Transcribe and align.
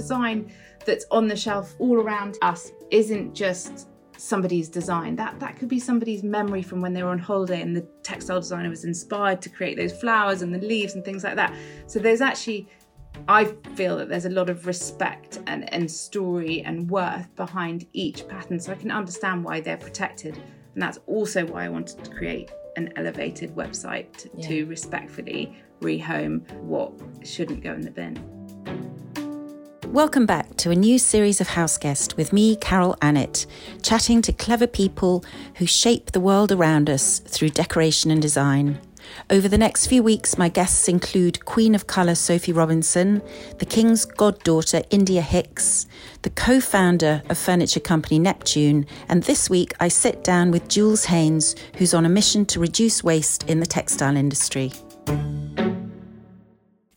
design 0.00 0.52
that's 0.86 1.06
on 1.10 1.28
the 1.28 1.36
shelf 1.36 1.74
all 1.78 1.96
around 1.96 2.38
us 2.42 2.72
isn't 2.90 3.34
just 3.34 3.88
somebody's 4.16 4.68
design. 4.68 5.16
That 5.16 5.40
that 5.40 5.56
could 5.58 5.68
be 5.68 5.80
somebody's 5.80 6.22
memory 6.22 6.62
from 6.62 6.80
when 6.80 6.92
they 6.92 7.02
were 7.02 7.10
on 7.10 7.18
holiday 7.18 7.60
and 7.62 7.76
the 7.76 7.86
textile 8.02 8.40
designer 8.40 8.68
was 8.68 8.84
inspired 8.84 9.40
to 9.42 9.48
create 9.48 9.76
those 9.76 9.92
flowers 9.92 10.42
and 10.42 10.54
the 10.54 10.58
leaves 10.58 10.94
and 10.94 11.04
things 11.04 11.24
like 11.24 11.36
that. 11.36 11.54
So 11.86 11.98
there's 11.98 12.20
actually 12.20 12.68
I 13.28 13.44
feel 13.74 13.96
that 13.98 14.08
there's 14.08 14.26
a 14.26 14.30
lot 14.30 14.50
of 14.50 14.66
respect 14.66 15.40
and, 15.46 15.72
and 15.74 15.90
story 15.90 16.62
and 16.62 16.88
worth 16.88 17.34
behind 17.34 17.86
each 17.92 18.26
pattern. 18.28 18.60
So 18.60 18.72
I 18.72 18.76
can 18.76 18.90
understand 18.90 19.44
why 19.44 19.60
they're 19.60 19.76
protected. 19.76 20.36
And 20.74 20.82
that's 20.82 20.98
also 21.06 21.44
why 21.44 21.64
I 21.64 21.68
wanted 21.68 22.04
to 22.04 22.10
create 22.10 22.52
an 22.76 22.92
elevated 22.96 23.54
website 23.56 24.28
yeah. 24.34 24.48
to 24.48 24.64
respectfully 24.66 25.56
rehome 25.80 26.48
what 26.60 26.92
shouldn't 27.24 27.62
go 27.62 27.72
in 27.72 27.80
the 27.80 27.90
bin. 27.90 28.39
Welcome 29.90 30.24
back 30.24 30.56
to 30.58 30.70
a 30.70 30.76
new 30.76 31.00
series 31.00 31.40
of 31.40 31.48
House 31.48 31.76
Guest 31.76 32.16
with 32.16 32.32
me, 32.32 32.54
Carol 32.54 32.94
Annett, 33.02 33.46
chatting 33.82 34.22
to 34.22 34.32
clever 34.32 34.68
people 34.68 35.24
who 35.56 35.66
shape 35.66 36.12
the 36.12 36.20
world 36.20 36.52
around 36.52 36.88
us 36.88 37.18
through 37.18 37.48
decoration 37.48 38.12
and 38.12 38.22
design. 38.22 38.78
Over 39.30 39.48
the 39.48 39.58
next 39.58 39.88
few 39.88 40.04
weeks, 40.04 40.38
my 40.38 40.48
guests 40.48 40.86
include 40.86 41.44
Queen 41.44 41.74
of 41.74 41.88
Colour 41.88 42.14
Sophie 42.14 42.52
Robinson, 42.52 43.20
the 43.58 43.66
King's 43.66 44.04
goddaughter 44.04 44.82
India 44.90 45.22
Hicks, 45.22 45.86
the 46.22 46.30
co 46.30 46.60
founder 46.60 47.20
of 47.28 47.36
furniture 47.36 47.80
company 47.80 48.20
Neptune, 48.20 48.86
and 49.08 49.24
this 49.24 49.50
week 49.50 49.74
I 49.80 49.88
sit 49.88 50.22
down 50.22 50.52
with 50.52 50.68
Jules 50.68 51.06
Haines, 51.06 51.56
who's 51.78 51.94
on 51.94 52.06
a 52.06 52.08
mission 52.08 52.46
to 52.46 52.60
reduce 52.60 53.02
waste 53.02 53.42
in 53.50 53.58
the 53.58 53.66
textile 53.66 54.16
industry. 54.16 54.70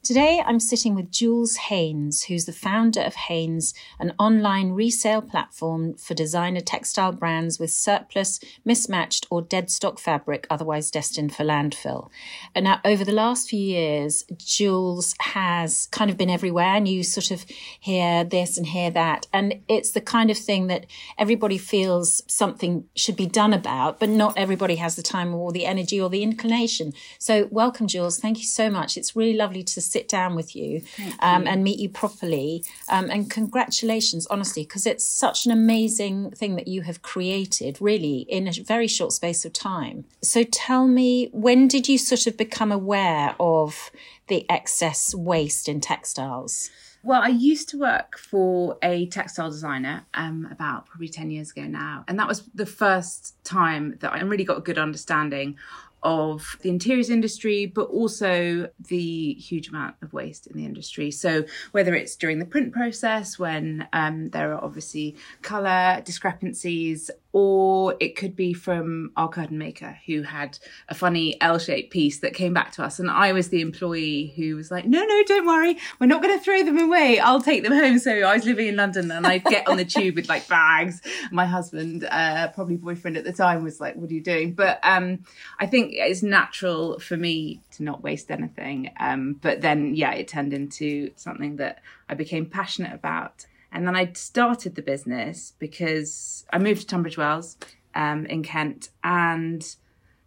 Today, 0.03 0.43
I'm 0.45 0.59
sitting 0.59 0.95
with 0.95 1.11
Jules 1.11 1.55
Haines, 1.55 2.23
who's 2.23 2.43
the 2.43 2.51
founder 2.51 2.99
of 2.99 3.15
Haines, 3.15 3.73
an 4.01 4.13
online 4.19 4.71
resale 4.71 5.21
platform 5.21 5.93
for 5.93 6.13
designer 6.13 6.59
textile 6.59 7.13
brands 7.13 7.57
with 7.57 7.69
surplus, 7.69 8.41
mismatched, 8.65 9.25
or 9.29 9.41
dead 9.41 9.71
stock 9.71 9.99
fabric 9.99 10.45
otherwise 10.49 10.91
destined 10.91 11.33
for 11.33 11.45
landfill. 11.45 12.09
And 12.53 12.65
now, 12.65 12.81
over 12.83 13.05
the 13.05 13.13
last 13.13 13.47
few 13.47 13.61
years, 13.61 14.25
Jules 14.35 15.15
has 15.21 15.87
kind 15.93 16.11
of 16.11 16.17
been 16.17 16.29
everywhere, 16.29 16.75
and 16.75 16.85
you 16.85 17.01
sort 17.03 17.31
of 17.31 17.45
hear 17.79 18.25
this 18.25 18.57
and 18.57 18.67
hear 18.67 18.91
that. 18.91 19.27
And 19.31 19.61
it's 19.69 19.91
the 19.91 20.01
kind 20.01 20.29
of 20.29 20.37
thing 20.37 20.67
that 20.67 20.85
everybody 21.17 21.57
feels 21.57 22.21
something 22.27 22.83
should 22.93 23.15
be 23.15 23.25
done 23.25 23.53
about, 23.53 24.01
but 24.01 24.09
not 24.09 24.37
everybody 24.37 24.75
has 24.75 24.97
the 24.97 25.01
time 25.01 25.33
or 25.33 25.53
the 25.53 25.65
energy 25.65 26.01
or 26.01 26.09
the 26.09 26.23
inclination. 26.23 26.91
So, 27.19 27.47
welcome, 27.51 27.87
Jules. 27.87 28.19
Thank 28.19 28.39
you 28.39 28.45
so 28.45 28.69
much. 28.69 28.97
It's 28.97 29.15
really 29.15 29.37
lovely 29.37 29.63
to 29.63 29.92
sit 29.93 30.07
down 30.09 30.35
with 30.35 30.55
you, 30.55 30.81
um, 31.19 31.47
and 31.47 31.63
meet 31.63 31.79
you 31.79 31.89
properly. 31.89 32.65
Um, 32.89 33.09
and 33.09 33.29
congratulations, 33.29 34.27
honestly, 34.27 34.63
because 34.63 34.85
it's 34.85 35.05
such 35.05 35.45
an 35.45 35.51
amazing 35.51 36.31
thing 36.31 36.55
that 36.55 36.67
you 36.67 36.81
have 36.81 37.01
created, 37.01 37.77
really, 37.79 38.25
in 38.27 38.47
a 38.47 38.51
very 38.51 38.87
short 38.87 39.13
space 39.13 39.45
of 39.45 39.53
time. 39.53 40.05
So 40.21 40.43
tell 40.43 40.87
me, 40.87 41.29
when 41.31 41.67
did 41.67 41.87
you 41.87 41.97
sort 41.97 42.27
of 42.27 42.35
become 42.35 42.71
aware 42.71 43.35
of 43.39 43.91
the 44.27 44.45
excess 44.49 45.13
waste 45.13 45.69
in 45.69 45.79
textiles? 45.79 46.69
Well, 47.05 47.21
I 47.21 47.27
used 47.27 47.67
to 47.69 47.77
work 47.77 48.17
for 48.17 48.77
a 48.81 49.07
textile 49.07 49.49
designer 49.49 50.05
um, 50.13 50.47
about 50.49 50.85
probably 50.85 51.09
10 51.09 51.31
years 51.31 51.51
ago 51.51 51.63
now. 51.63 52.05
And 52.07 52.17
that 52.17 52.29
was 52.29 52.49
the 52.55 52.65
first 52.65 53.35
time 53.43 53.97
that 53.99 54.13
I 54.13 54.21
really 54.21 54.45
got 54.45 54.57
a 54.57 54.61
good 54.61 54.77
understanding 54.77 55.57
of 56.03 56.57
the 56.61 56.69
interiors 56.69 57.09
industry, 57.09 57.65
but 57.65 57.83
also 57.89 58.69
the 58.79 59.33
huge 59.33 59.69
amount 59.69 59.95
of 60.01 60.13
waste 60.13 60.47
in 60.47 60.57
the 60.57 60.65
industry. 60.65 61.11
So, 61.11 61.45
whether 61.71 61.93
it's 61.93 62.15
during 62.15 62.39
the 62.39 62.45
print 62.45 62.73
process 62.73 63.39
when 63.39 63.87
um, 63.93 64.29
there 64.29 64.53
are 64.53 64.63
obviously 64.63 65.15
colour 65.41 66.01
discrepancies 66.05 67.09
or 67.33 67.95
it 67.99 68.15
could 68.15 68.35
be 68.35 68.53
from 68.53 69.11
our 69.17 69.27
curtain 69.27 69.57
maker 69.57 69.97
who 70.05 70.21
had 70.21 70.57
a 70.87 70.93
funny 70.93 71.39
L-shaped 71.41 71.91
piece 71.91 72.19
that 72.19 72.35
came 72.35 72.53
back 72.53 72.71
to 72.73 72.83
us 72.83 72.99
and 72.99 73.09
I 73.09 73.33
was 73.33 73.49
the 73.49 73.61
employee 73.61 74.33
who 74.35 74.55
was 74.55 74.69
like 74.69 74.85
no 74.85 75.03
no 75.03 75.23
don't 75.25 75.47
worry 75.47 75.77
we're 75.99 76.05
not 76.05 76.21
going 76.21 76.37
to 76.37 76.43
throw 76.43 76.63
them 76.63 76.77
away 76.77 77.19
I'll 77.19 77.41
take 77.41 77.63
them 77.63 77.73
home. 77.73 77.97
So 77.97 78.11
I 78.11 78.35
was 78.35 78.45
living 78.45 78.67
in 78.67 78.75
London 78.75 79.09
and 79.11 79.25
I'd 79.25 79.43
get 79.43 79.67
on 79.67 79.77
the 79.77 79.85
tube 79.85 80.15
with 80.15 80.29
like 80.29 80.47
bags. 80.47 81.01
My 81.31 81.45
husband 81.45 82.07
uh, 82.09 82.49
probably 82.49 82.77
boyfriend 82.77 83.17
at 83.17 83.23
the 83.23 83.33
time 83.33 83.63
was 83.63 83.81
like 83.81 83.95
what 83.95 84.11
are 84.11 84.13
you 84.13 84.21
doing? 84.21 84.53
But 84.53 84.79
um, 84.83 85.23
I 85.59 85.65
think 85.65 85.92
it's 85.97 86.23
natural 86.23 86.99
for 86.99 87.17
me 87.17 87.61
to 87.71 87.83
not 87.83 88.03
waste 88.03 88.31
anything. 88.31 88.91
Um, 88.99 89.39
but 89.41 89.61
then 89.61 89.95
yeah 89.95 90.13
it 90.13 90.27
turned 90.27 90.53
into 90.53 91.11
something 91.15 91.57
that 91.57 91.81
I 92.09 92.13
became 92.13 92.45
passionate 92.45 92.93
about. 92.93 93.45
And 93.71 93.87
then 93.87 93.95
I 93.95 94.11
started 94.13 94.75
the 94.75 94.81
business 94.81 95.53
because 95.57 96.45
I 96.53 96.59
moved 96.59 96.81
to 96.81 96.87
Tunbridge 96.87 97.17
Wells 97.17 97.57
um, 97.95 98.25
in 98.27 98.43
Kent 98.43 98.89
and 99.03 99.75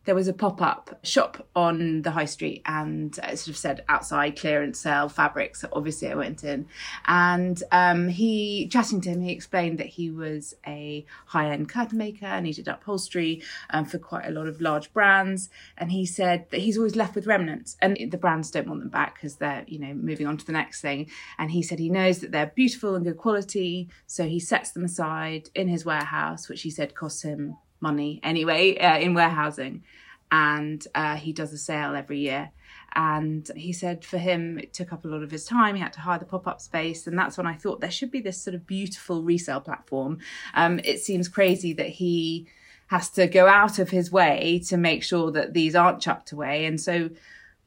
there 0.06 0.14
was 0.14 0.28
a 0.28 0.32
pop-up 0.32 0.98
shop 1.04 1.46
on 1.54 2.02
the 2.02 2.12
high 2.12 2.24
street 2.24 2.62
and 2.64 3.18
it 3.24 3.38
sort 3.38 3.48
of 3.48 3.56
said 3.56 3.84
outside 3.88 4.38
clearance 4.38 4.78
sale 4.80 5.08
fabrics 5.08 5.60
so 5.60 5.68
obviously 5.72 6.08
i 6.08 6.14
went 6.14 6.42
in. 6.42 6.66
And 7.06 7.62
um, 7.72 8.08
he 8.08 8.68
chatting 8.68 9.00
to 9.02 9.10
him 9.10 9.20
he 9.20 9.32
explained 9.32 9.78
that 9.78 9.88
he 9.88 10.10
was 10.10 10.54
a 10.66 11.04
high-end 11.26 11.68
curtain 11.68 11.98
maker 11.98 12.26
and 12.26 12.46
he 12.46 12.52
did 12.52 12.68
upholstery 12.68 13.42
um, 13.70 13.84
for 13.84 13.98
quite 13.98 14.26
a 14.26 14.30
lot 14.30 14.46
of 14.46 14.60
large 14.60 14.92
brands. 14.92 15.50
And 15.76 15.92
he 15.92 16.06
said 16.06 16.46
that 16.50 16.60
he's 16.60 16.78
always 16.78 16.96
left 16.96 17.14
with 17.14 17.26
remnants 17.26 17.76
and 17.82 17.98
the 18.10 18.18
brands 18.18 18.50
don't 18.50 18.68
want 18.68 18.80
them 18.80 18.88
back 18.88 19.14
because 19.14 19.36
they're 19.36 19.64
you 19.66 19.78
know 19.78 19.92
moving 19.92 20.26
on 20.26 20.36
to 20.38 20.46
the 20.46 20.52
next 20.52 20.80
thing. 20.80 21.10
And 21.38 21.50
he 21.50 21.62
said 21.62 21.78
he 21.78 21.90
knows 21.90 22.20
that 22.20 22.30
they're 22.30 22.52
beautiful 22.54 22.94
and 22.94 23.04
good 23.04 23.18
quality 23.18 23.88
so 24.06 24.24
he 24.24 24.38
sets 24.38 24.70
them 24.70 24.84
aside 24.84 25.50
in 25.54 25.66
his 25.68 25.84
warehouse 25.84 26.48
which 26.48 26.62
he 26.62 26.70
said 26.70 26.94
costs 26.94 27.22
him 27.22 27.56
money 27.80 28.20
anyway 28.22 28.76
uh, 28.78 28.98
in 28.98 29.14
warehousing. 29.14 29.82
And 30.30 30.84
uh, 30.94 31.16
he 31.16 31.32
does 31.32 31.52
a 31.52 31.58
sale 31.58 31.94
every 31.94 32.18
year. 32.18 32.50
And 32.94 33.48
he 33.54 33.72
said 33.72 34.04
for 34.04 34.18
him 34.18 34.58
it 34.58 34.72
took 34.72 34.92
up 34.92 35.04
a 35.04 35.08
lot 35.08 35.22
of 35.22 35.30
his 35.30 35.44
time. 35.44 35.74
He 35.74 35.82
had 35.82 35.92
to 35.94 36.00
hire 36.00 36.18
the 36.18 36.24
pop-up 36.24 36.60
space. 36.60 37.06
And 37.06 37.18
that's 37.18 37.36
when 37.36 37.46
i 37.46 37.54
thought 37.54 37.80
there 37.80 37.90
should 37.90 38.10
be 38.10 38.20
this 38.20 38.42
sort 38.42 38.54
of 38.54 38.66
beautiful 38.66 39.22
resale 39.22 39.60
platform. 39.60 40.18
Um, 40.54 40.80
it 40.82 41.00
seems 41.00 41.28
crazy 41.28 41.72
that 41.74 41.88
he 41.88 42.48
has 42.88 43.10
to 43.10 43.26
go 43.26 43.46
out 43.46 43.78
of 43.78 43.90
his 43.90 44.10
way 44.10 44.62
to 44.66 44.76
make 44.76 45.02
sure 45.02 45.30
that 45.32 45.52
these 45.52 45.74
aren't 45.74 46.00
chucked 46.00 46.32
away. 46.32 46.64
And 46.64 46.80
so 46.80 47.10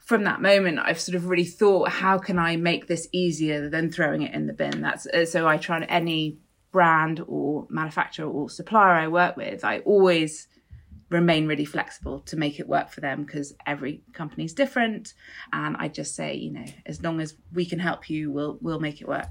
from 0.09 0.23
that 0.23 0.41
moment 0.41 0.79
i've 0.79 0.99
sort 0.99 1.15
of 1.15 1.29
really 1.29 1.45
thought 1.45 1.87
how 1.87 2.17
can 2.17 2.39
i 2.39 2.55
make 2.55 2.87
this 2.87 3.07
easier 3.11 3.69
than 3.69 3.91
throwing 3.91 4.23
it 4.23 4.33
in 4.33 4.47
the 4.47 4.53
bin? 4.53 4.81
That's 4.81 5.05
uh, 5.05 5.23
so 5.23 5.47
i 5.47 5.57
try 5.57 5.83
any 5.83 6.39
brand 6.71 7.23
or 7.27 7.67
manufacturer 7.69 8.27
or 8.27 8.49
supplier 8.49 8.93
I 8.93 9.07
work 9.07 9.37
with, 9.37 9.63
I 9.63 9.79
always 9.79 10.47
remain 11.09 11.47
really 11.47 11.65
flexible 11.65 12.19
to 12.19 12.37
make 12.37 12.59
it 12.59 12.67
work 12.67 12.91
for 12.91 13.01
them 13.01 13.23
because 13.23 13.55
every 13.65 14.03
company 14.13 14.45
is 14.45 14.53
different. 14.53 15.13
And 15.51 15.75
I 15.77 15.87
just 15.87 16.15
say, 16.15 16.35
you 16.35 16.51
know, 16.51 16.65
as 16.85 17.01
long 17.01 17.19
as 17.19 17.35
we 17.53 17.65
can 17.65 17.79
help 17.79 18.09
you, 18.09 18.31
we'll 18.31 18.57
we'll 18.61 18.79
make 18.79 19.01
it 19.01 19.07
work. 19.07 19.29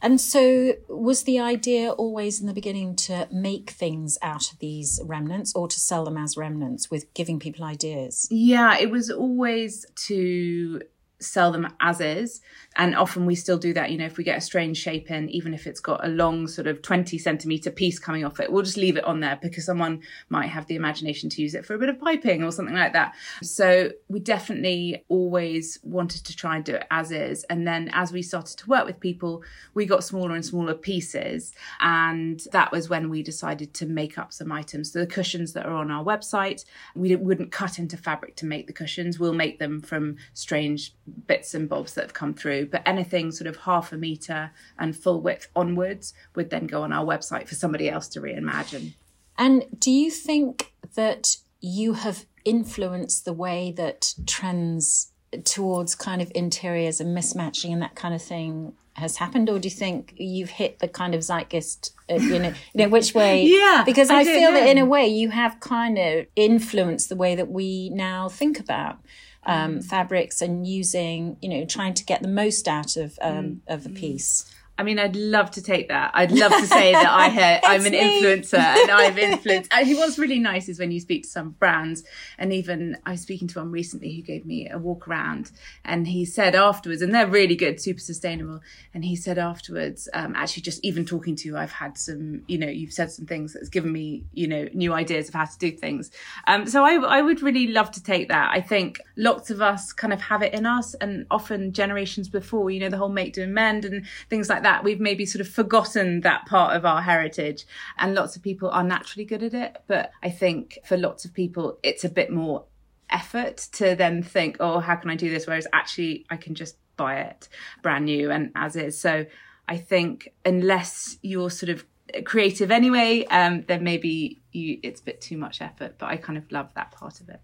And 0.00 0.20
so, 0.20 0.74
was 0.88 1.24
the 1.24 1.38
idea 1.38 1.90
always 1.90 2.40
in 2.40 2.46
the 2.46 2.54
beginning 2.54 2.96
to 2.96 3.28
make 3.30 3.70
things 3.70 4.16
out 4.22 4.50
of 4.52 4.58
these 4.58 5.00
remnants 5.04 5.54
or 5.54 5.68
to 5.68 5.78
sell 5.78 6.04
them 6.04 6.16
as 6.16 6.36
remnants 6.36 6.90
with 6.90 7.12
giving 7.14 7.38
people 7.38 7.64
ideas? 7.64 8.26
Yeah, 8.30 8.78
it 8.78 8.90
was 8.90 9.10
always 9.10 9.84
to 10.06 10.80
sell 11.20 11.52
them 11.52 11.68
as 11.80 12.00
is. 12.00 12.40
And 12.76 12.94
often 12.94 13.26
we 13.26 13.34
still 13.34 13.58
do 13.58 13.72
that 13.72 13.90
you 13.90 13.98
know 13.98 14.06
if 14.06 14.16
we 14.16 14.24
get 14.24 14.38
a 14.38 14.40
strange 14.40 14.76
shape 14.76 15.10
in 15.10 15.28
even 15.30 15.52
if 15.52 15.66
it's 15.66 15.80
got 15.80 16.04
a 16.04 16.08
long 16.08 16.46
sort 16.46 16.66
of 16.66 16.80
20 16.82 17.18
centimeter 17.18 17.70
piece 17.70 17.98
coming 17.98 18.24
off 18.24 18.38
it 18.38 18.52
we'll 18.52 18.62
just 18.62 18.76
leave 18.76 18.96
it 18.96 19.04
on 19.04 19.20
there 19.20 19.38
because 19.42 19.64
someone 19.64 20.00
might 20.28 20.46
have 20.46 20.66
the 20.66 20.76
imagination 20.76 21.28
to 21.30 21.42
use 21.42 21.54
it 21.54 21.66
for 21.66 21.74
a 21.74 21.78
bit 21.78 21.88
of 21.88 22.00
piping 22.00 22.44
or 22.44 22.52
something 22.52 22.74
like 22.74 22.92
that. 22.92 23.14
So 23.42 23.90
we 24.08 24.20
definitely 24.20 25.04
always 25.08 25.78
wanted 25.82 26.24
to 26.24 26.36
try 26.36 26.56
and 26.56 26.64
do 26.64 26.74
it 26.74 26.86
as 26.90 27.10
is. 27.10 27.44
And 27.44 27.66
then 27.66 27.90
as 27.92 28.12
we 28.12 28.22
started 28.22 28.58
to 28.58 28.68
work 28.68 28.86
with 28.86 29.00
people 29.00 29.42
we 29.74 29.86
got 29.86 30.04
smaller 30.04 30.34
and 30.34 30.44
smaller 30.44 30.74
pieces. 30.74 31.52
And 31.80 32.40
that 32.52 32.70
was 32.70 32.88
when 32.88 33.10
we 33.10 33.22
decided 33.22 33.74
to 33.74 33.86
make 33.86 34.18
up 34.18 34.32
some 34.32 34.52
items. 34.52 34.92
So 34.92 35.00
the 35.00 35.06
cushions 35.06 35.52
that 35.54 35.66
are 35.66 35.74
on 35.74 35.90
our 35.90 36.04
website 36.04 36.64
we 36.94 37.14
wouldn't 37.16 37.52
cut 37.52 37.78
into 37.78 37.96
fabric 37.96 38.36
to 38.36 38.46
make 38.46 38.66
the 38.66 38.72
cushions. 38.72 39.18
We'll 39.18 39.34
make 39.34 39.58
them 39.58 39.80
from 39.80 40.16
strange 40.34 40.94
bits 41.26 41.54
and 41.54 41.68
bobs 41.68 41.94
that 41.94 42.02
have 42.02 42.14
come 42.14 42.34
through, 42.34 42.66
but 42.66 42.82
anything 42.86 43.30
sort 43.32 43.48
of 43.48 43.56
half 43.58 43.92
a 43.92 43.96
meter 43.96 44.50
and 44.78 44.96
full 44.96 45.20
width 45.20 45.48
onwards 45.54 46.14
would 46.34 46.50
then 46.50 46.66
go 46.66 46.82
on 46.82 46.92
our 46.92 47.04
website 47.04 47.48
for 47.48 47.54
somebody 47.54 47.88
else 47.88 48.08
to 48.08 48.20
reimagine. 48.20 48.94
And 49.36 49.64
do 49.78 49.90
you 49.90 50.10
think 50.10 50.72
that 50.94 51.36
you 51.60 51.94
have 51.94 52.26
influenced 52.44 53.24
the 53.24 53.32
way 53.32 53.72
that 53.76 54.14
trends 54.26 55.12
towards 55.44 55.94
kind 55.94 56.22
of 56.22 56.32
interiors 56.34 57.00
and 57.00 57.16
mismatching 57.16 57.72
and 57.72 57.82
that 57.82 57.94
kind 57.94 58.14
of 58.14 58.22
thing 58.22 58.72
has 58.94 59.16
happened 59.16 59.48
or 59.48 59.58
do 59.58 59.68
you 59.68 59.74
think 59.74 60.14
you've 60.16 60.50
hit 60.50 60.80
the 60.80 60.88
kind 60.88 61.14
of 61.14 61.20
zeitgeist 61.22 61.92
uh, 62.10 62.14
you 62.14 62.38
know 62.38 62.48
you 62.48 62.84
know 62.84 62.88
which 62.88 63.14
way 63.14 63.42
yeah 63.46 63.82
because 63.86 64.10
i, 64.10 64.20
I 64.20 64.24
feel 64.24 64.50
know. 64.50 64.58
that 64.58 64.68
in 64.68 64.78
a 64.78 64.84
way 64.84 65.06
you 65.06 65.30
have 65.30 65.60
kind 65.60 65.98
of 65.98 66.26
influenced 66.34 67.08
the 67.08 67.14
way 67.14 67.34
that 67.36 67.48
we 67.48 67.90
now 67.90 68.28
think 68.28 68.58
about 68.58 68.98
um, 69.48 69.80
fabrics 69.80 70.42
and 70.42 70.66
using, 70.66 71.38
you 71.40 71.48
know, 71.48 71.64
trying 71.64 71.94
to 71.94 72.04
get 72.04 72.22
the 72.22 72.28
most 72.28 72.68
out 72.68 72.96
of 72.96 73.18
um, 73.22 73.34
mm. 73.34 73.60
of 73.66 73.86
a 73.86 73.88
piece. 73.88 74.44
I 74.78 74.84
mean, 74.84 75.00
I'd 75.00 75.16
love 75.16 75.50
to 75.52 75.62
take 75.62 75.88
that. 75.88 76.12
I'd 76.14 76.30
love 76.30 76.52
to 76.52 76.66
say 76.66 76.92
that 76.92 77.10
I 77.10 77.26
had, 77.26 77.62
I'm 77.66 77.84
an 77.84 77.94
influencer 77.94 78.58
and 78.58 78.90
I've 78.92 79.18
influenced. 79.18 79.72
And 79.72 79.98
what's 79.98 80.20
really 80.20 80.38
nice 80.38 80.68
is 80.68 80.78
when 80.78 80.92
you 80.92 81.00
speak 81.00 81.24
to 81.24 81.28
some 81.28 81.50
brands, 81.50 82.04
and 82.38 82.52
even 82.52 82.96
I 83.04 83.10
was 83.12 83.20
speaking 83.20 83.48
to 83.48 83.58
one 83.58 83.72
recently 83.72 84.14
who 84.14 84.22
gave 84.22 84.46
me 84.46 84.70
a 84.70 84.78
walk 84.78 85.08
around, 85.08 85.50
and 85.84 86.06
he 86.06 86.24
said 86.24 86.54
afterwards, 86.54 87.02
and 87.02 87.12
they're 87.12 87.26
really 87.26 87.56
good, 87.56 87.80
super 87.80 87.98
sustainable. 87.98 88.60
And 88.94 89.04
he 89.04 89.16
said 89.16 89.36
afterwards, 89.36 90.08
um, 90.14 90.34
actually, 90.36 90.62
just 90.62 90.84
even 90.84 91.04
talking 91.04 91.34
to 91.34 91.48
you, 91.48 91.56
I've 91.56 91.72
had 91.72 91.98
some, 91.98 92.42
you 92.46 92.56
know, 92.56 92.68
you've 92.68 92.92
said 92.92 93.10
some 93.10 93.26
things 93.26 93.54
that's 93.54 93.68
given 93.68 93.90
me, 93.90 94.26
you 94.32 94.46
know, 94.46 94.68
new 94.74 94.92
ideas 94.92 95.28
of 95.28 95.34
how 95.34 95.46
to 95.46 95.58
do 95.58 95.72
things. 95.72 96.12
Um, 96.46 96.68
so 96.68 96.84
I, 96.84 96.94
I 96.94 97.20
would 97.20 97.42
really 97.42 97.66
love 97.66 97.90
to 97.92 98.02
take 98.02 98.28
that. 98.28 98.52
I 98.52 98.60
think 98.60 99.00
lots 99.16 99.50
of 99.50 99.60
us 99.60 99.92
kind 99.92 100.12
of 100.12 100.20
have 100.20 100.42
it 100.42 100.54
in 100.54 100.66
us, 100.66 100.94
and 100.94 101.26
often 101.32 101.72
generations 101.72 102.28
before, 102.28 102.70
you 102.70 102.78
know, 102.78 102.88
the 102.88 102.96
whole 102.96 103.08
make, 103.08 103.32
do, 103.32 103.42
and 103.42 103.52
mend 103.52 103.84
and 103.84 104.06
things 104.30 104.48
like 104.48 104.62
that 104.62 104.67
that, 104.68 104.84
we've 104.84 105.00
maybe 105.00 105.24
sort 105.24 105.40
of 105.40 105.48
forgotten 105.48 106.20
that 106.20 106.44
part 106.44 106.76
of 106.76 106.84
our 106.84 107.00
heritage. 107.00 107.66
And 107.98 108.14
lots 108.14 108.36
of 108.36 108.42
people 108.42 108.68
are 108.68 108.84
naturally 108.84 109.24
good 109.24 109.42
at 109.42 109.54
it. 109.54 109.78
But 109.86 110.10
I 110.22 110.28
think 110.28 110.78
for 110.84 110.98
lots 110.98 111.24
of 111.24 111.32
people, 111.32 111.78
it's 111.82 112.04
a 112.04 112.10
bit 112.10 112.30
more 112.30 112.66
effort 113.08 113.56
to 113.72 113.94
then 113.94 114.22
think, 114.22 114.58
oh, 114.60 114.80
how 114.80 114.96
can 114.96 115.08
I 115.08 115.16
do 115.16 115.30
this? 115.30 115.46
Whereas 115.46 115.66
actually, 115.72 116.26
I 116.28 116.36
can 116.36 116.54
just 116.54 116.76
buy 116.98 117.20
it 117.20 117.48
brand 117.82 118.04
new 118.04 118.30
and 118.30 118.50
as 118.54 118.76
is. 118.76 119.00
So 119.00 119.24
I 119.66 119.78
think 119.78 120.34
unless 120.44 121.16
you're 121.22 121.50
sort 121.50 121.70
of 121.70 121.86
creative 122.24 122.70
anyway, 122.70 123.24
um, 123.26 123.64
then 123.68 123.84
maybe 123.84 124.40
you, 124.52 124.78
it's 124.82 125.00
a 125.00 125.04
bit 125.04 125.20
too 125.20 125.36
much 125.36 125.60
effort. 125.60 125.96
But 125.98 126.06
I 126.06 126.16
kind 126.16 126.38
of 126.38 126.50
love 126.50 126.72
that 126.74 126.92
part 126.92 127.20
of 127.20 127.28
it. 127.28 127.40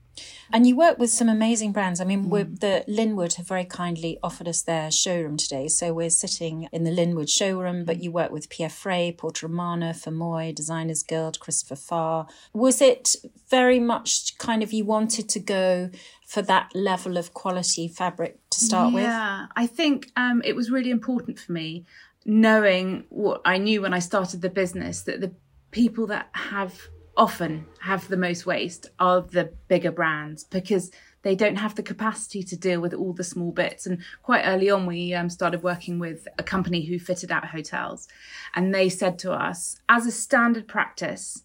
And 0.53 0.67
you 0.67 0.77
work 0.77 0.99
with 0.99 1.11
some 1.11 1.29
amazing 1.29 1.73
brands. 1.73 2.01
I 2.01 2.05
mean, 2.05 2.27
mm. 2.27 2.61
the 2.61 2.85
Linwood 2.87 3.35
have 3.35 3.49
very 3.49 3.65
kindly 3.65 4.19
offered 4.23 4.47
us 4.47 4.63
their 4.63 4.91
showroom 4.91 5.37
today. 5.37 5.69
So 5.69 5.93
we're 5.93 6.11
sitting 6.11 6.69
in 6.73 6.85
the 6.85 6.91
Linwood 6.91 7.29
showroom, 7.29 7.85
but 7.85 8.03
you 8.03 8.13
work 8.13 8.31
with 8.31 8.49
Pierre 8.49 8.71
Frey, 8.71 9.13
Porta 9.17 9.49
Romana, 9.49 9.93
Fermoie, 9.93 10.55
Designers 10.55 11.03
Guild, 11.03 11.41
Christopher 11.41 11.77
Farr. 11.77 12.27
Was 12.53 12.81
it 12.81 13.17
very 13.51 13.81
much 13.81 14.39
kind 14.39 14.63
of 14.63 14.73
you 14.73 14.85
wanted 14.85 15.29
to 15.31 15.41
go 15.41 15.91
for 16.27 16.43
that 16.43 16.71
level 16.75 17.17
of 17.17 17.35
quality 17.35 17.89
fabric 17.89 18.39
to 18.51 18.61
start 18.61 18.91
yeah, 18.91 18.95
with? 18.95 19.05
Yeah, 19.05 19.47
I 19.57 19.67
think 19.67 20.11
um, 20.17 20.43
it 20.45 20.55
was 20.55 20.71
really 20.71 20.91
important 20.91 21.39
for 21.39 21.53
me 21.53 21.85
knowing 22.25 23.05
what 23.11 23.41
I 23.45 23.59
knew 23.59 23.83
when 23.83 23.95
I 23.95 23.99
started 23.99 24.41
the 24.41 24.51
business 24.51 25.03
that 25.03 25.21
the 25.21 25.33
people 25.71 26.07
that 26.07 26.29
have 26.33 26.89
often 27.17 27.67
have 27.81 28.09
the 28.09 28.17
most 28.17 28.47
waste 28.47 28.91
are 28.99 29.21
the 29.21 29.53
bigger 29.69 29.93
brands 29.93 30.45
because 30.45 30.91
they 31.23 31.35
don't 31.35 31.57
have 31.57 31.75
the 31.75 31.83
capacity 31.83 32.43
to 32.43 32.57
deal 32.57 32.81
with 32.81 32.93
all 32.93 33.13
the 33.13 33.25
small 33.25 33.51
bits. 33.51 33.87
And 33.87 34.03
quite 34.23 34.45
early 34.45 34.71
on, 34.71 34.87
we 34.87 35.15
um, 35.15 35.31
started 35.31 35.63
working 35.63 35.99
with 35.99 36.29
a 36.39 36.43
company 36.43 36.85
who 36.85 36.99
fitted 36.99 37.31
out 37.31 37.47
hotels. 37.47 38.09
And 38.55 38.75
they 38.75 38.89
said 38.89 39.19
to 39.21 39.33
us, 39.33 39.81
as 39.89 40.07
a 40.07 40.13
standard 40.13 40.69
practice, 40.69 41.45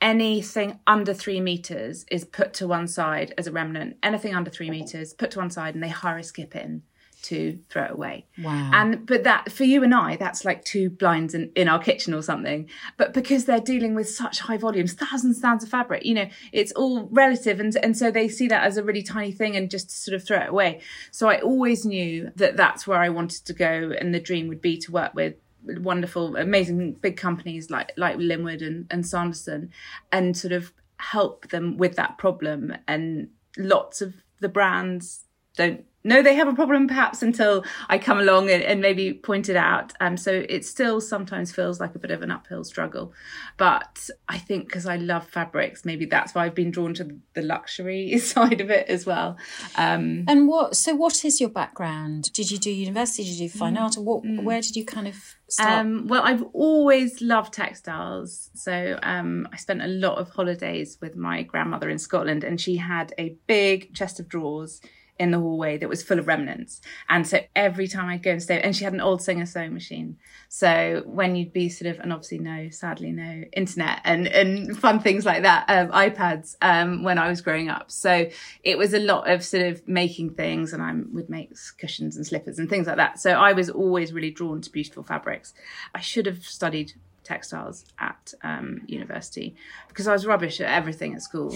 anything 0.00 0.80
under 0.86 1.14
three 1.14 1.40
meters 1.40 2.04
is 2.10 2.24
put 2.24 2.52
to 2.54 2.68
one 2.68 2.86
side 2.86 3.34
as 3.38 3.46
a 3.46 3.52
remnant. 3.52 3.96
Anything 4.02 4.34
under 4.34 4.50
three 4.50 4.70
meters, 4.70 5.14
put 5.14 5.30
to 5.32 5.38
one 5.38 5.50
side, 5.50 5.74
and 5.74 5.82
they 5.82 5.88
hire 5.88 6.18
a 6.18 6.22
skip 6.22 6.54
in 6.54 6.82
to 7.22 7.58
throw 7.68 7.84
it 7.84 7.90
away. 7.90 8.26
Wow. 8.42 8.70
And 8.72 9.06
but 9.06 9.24
that 9.24 9.50
for 9.50 9.64
you 9.64 9.82
and 9.82 9.94
I, 9.94 10.16
that's 10.16 10.44
like 10.44 10.64
two 10.64 10.90
blinds 10.90 11.34
in, 11.34 11.50
in 11.54 11.68
our 11.68 11.78
kitchen 11.78 12.14
or 12.14 12.22
something. 12.22 12.68
But 12.96 13.12
because 13.12 13.44
they're 13.44 13.60
dealing 13.60 13.94
with 13.94 14.08
such 14.08 14.40
high 14.40 14.56
volumes, 14.56 14.92
thousands 14.92 15.36
and 15.36 15.42
thousands 15.42 15.64
of 15.64 15.70
fabric, 15.70 16.04
you 16.04 16.14
know, 16.14 16.28
it's 16.52 16.72
all 16.72 17.08
relative 17.10 17.60
and 17.60 17.74
and 17.76 17.96
so 17.96 18.10
they 18.10 18.28
see 18.28 18.48
that 18.48 18.64
as 18.64 18.76
a 18.76 18.82
really 18.82 19.02
tiny 19.02 19.32
thing 19.32 19.56
and 19.56 19.70
just 19.70 19.90
sort 19.90 20.14
of 20.14 20.24
throw 20.24 20.38
it 20.38 20.48
away. 20.48 20.80
So 21.10 21.28
I 21.28 21.40
always 21.40 21.84
knew 21.84 22.30
that 22.36 22.56
that's 22.56 22.86
where 22.86 23.00
I 23.00 23.08
wanted 23.08 23.44
to 23.46 23.52
go 23.52 23.92
and 23.98 24.14
the 24.14 24.20
dream 24.20 24.48
would 24.48 24.62
be 24.62 24.78
to 24.78 24.92
work 24.92 25.14
with 25.14 25.34
wonderful, 25.64 26.36
amazing 26.36 26.94
big 26.94 27.16
companies 27.16 27.70
like 27.70 27.92
like 27.96 28.16
Linwood 28.16 28.62
and, 28.62 28.86
and 28.90 29.06
Sanderson 29.06 29.70
and 30.12 30.36
sort 30.36 30.52
of 30.52 30.72
help 30.98 31.48
them 31.48 31.76
with 31.76 31.96
that 31.96 32.18
problem. 32.18 32.74
And 32.86 33.30
lots 33.56 34.00
of 34.00 34.14
the 34.40 34.48
brands 34.48 35.24
don't 35.56 35.84
know 36.04 36.22
they 36.22 36.34
have 36.34 36.48
a 36.48 36.54
problem 36.54 36.88
perhaps 36.88 37.22
until 37.22 37.64
I 37.88 37.98
come 37.98 38.18
along 38.18 38.50
and, 38.50 38.62
and 38.62 38.80
maybe 38.80 39.12
point 39.12 39.48
it 39.48 39.56
out. 39.56 39.92
Um, 40.00 40.16
so 40.16 40.44
it 40.48 40.64
still 40.64 41.00
sometimes 41.00 41.52
feels 41.52 41.80
like 41.80 41.94
a 41.94 41.98
bit 41.98 42.10
of 42.10 42.22
an 42.22 42.30
uphill 42.30 42.64
struggle. 42.64 43.12
But 43.56 44.08
I 44.28 44.38
think 44.38 44.66
because 44.66 44.86
I 44.86 44.96
love 44.96 45.26
fabrics, 45.28 45.84
maybe 45.84 46.06
that's 46.06 46.34
why 46.34 46.46
I've 46.46 46.54
been 46.54 46.70
drawn 46.70 46.94
to 46.94 47.18
the 47.34 47.42
luxury 47.42 48.18
side 48.18 48.60
of 48.60 48.70
it 48.70 48.88
as 48.88 49.06
well. 49.06 49.36
Um, 49.76 50.24
and 50.28 50.48
what, 50.48 50.76
so 50.76 50.94
what 50.94 51.24
is 51.24 51.40
your 51.40 51.50
background? 51.50 52.32
Did 52.32 52.50
you 52.50 52.58
do 52.58 52.70
university? 52.70 53.24
Did 53.24 53.32
you 53.32 53.48
do 53.48 53.58
fine 53.58 53.76
mm, 53.76 53.80
art? 53.80 53.96
Or 53.96 54.02
what, 54.02 54.24
mm. 54.24 54.42
where 54.42 54.60
did 54.60 54.76
you 54.76 54.84
kind 54.84 55.08
of 55.08 55.34
um, 55.58 56.06
well, 56.08 56.22
I've 56.22 56.44
always 56.52 57.22
loved 57.22 57.54
textiles. 57.54 58.50
So 58.54 58.98
um, 59.02 59.48
I 59.50 59.56
spent 59.56 59.80
a 59.80 59.86
lot 59.86 60.18
of 60.18 60.28
holidays 60.28 60.98
with 61.00 61.16
my 61.16 61.42
grandmother 61.42 61.88
in 61.88 61.98
Scotland, 61.98 62.44
and 62.44 62.60
she 62.60 62.76
had 62.76 63.14
a 63.18 63.34
big 63.46 63.94
chest 63.94 64.20
of 64.20 64.28
drawers 64.28 64.80
in 65.18 65.30
the 65.30 65.38
hallway 65.38 65.76
that 65.78 65.88
was 65.88 66.02
full 66.02 66.18
of 66.18 66.26
remnants. 66.26 66.80
And 67.08 67.26
so 67.26 67.40
every 67.56 67.88
time 67.88 68.08
I'd 68.08 68.22
go 68.22 68.32
and 68.32 68.42
stay, 68.42 68.60
and 68.60 68.74
she 68.74 68.84
had 68.84 68.92
an 68.92 69.00
old 69.00 69.20
Singer 69.22 69.46
sewing 69.46 69.74
machine. 69.74 70.16
So 70.48 71.02
when 71.06 71.36
you'd 71.36 71.52
be 71.52 71.68
sort 71.68 71.90
of, 71.90 72.00
and 72.00 72.12
obviously 72.12 72.38
no, 72.38 72.70
sadly 72.70 73.12
no 73.12 73.44
internet 73.52 74.00
and, 74.04 74.28
and 74.28 74.78
fun 74.78 75.00
things 75.00 75.26
like 75.26 75.42
that, 75.42 75.64
um, 75.68 75.88
iPads, 75.90 76.56
um, 76.62 77.02
when 77.02 77.18
I 77.18 77.28
was 77.28 77.40
growing 77.40 77.68
up. 77.68 77.90
So 77.90 78.28
it 78.62 78.78
was 78.78 78.94
a 78.94 79.00
lot 79.00 79.30
of 79.30 79.44
sort 79.44 79.64
of 79.64 79.86
making 79.88 80.34
things 80.34 80.72
and 80.72 80.82
I 80.82 80.92
would 81.12 81.28
make 81.28 81.52
cushions 81.78 82.16
and 82.16 82.26
slippers 82.26 82.58
and 82.58 82.68
things 82.68 82.86
like 82.86 82.96
that. 82.96 83.18
So 83.18 83.32
I 83.32 83.52
was 83.52 83.68
always 83.70 84.12
really 84.12 84.30
drawn 84.30 84.60
to 84.60 84.70
beautiful 84.70 85.02
fabrics. 85.02 85.54
I 85.94 86.00
should 86.00 86.26
have 86.26 86.44
studied 86.44 86.92
textiles 87.28 87.84
at 87.98 88.32
um, 88.42 88.80
university 88.86 89.54
because 89.88 90.08
I 90.08 90.12
was 90.12 90.24
rubbish 90.26 90.60
at 90.60 90.68
everything 90.68 91.14
at 91.14 91.22
school. 91.22 91.54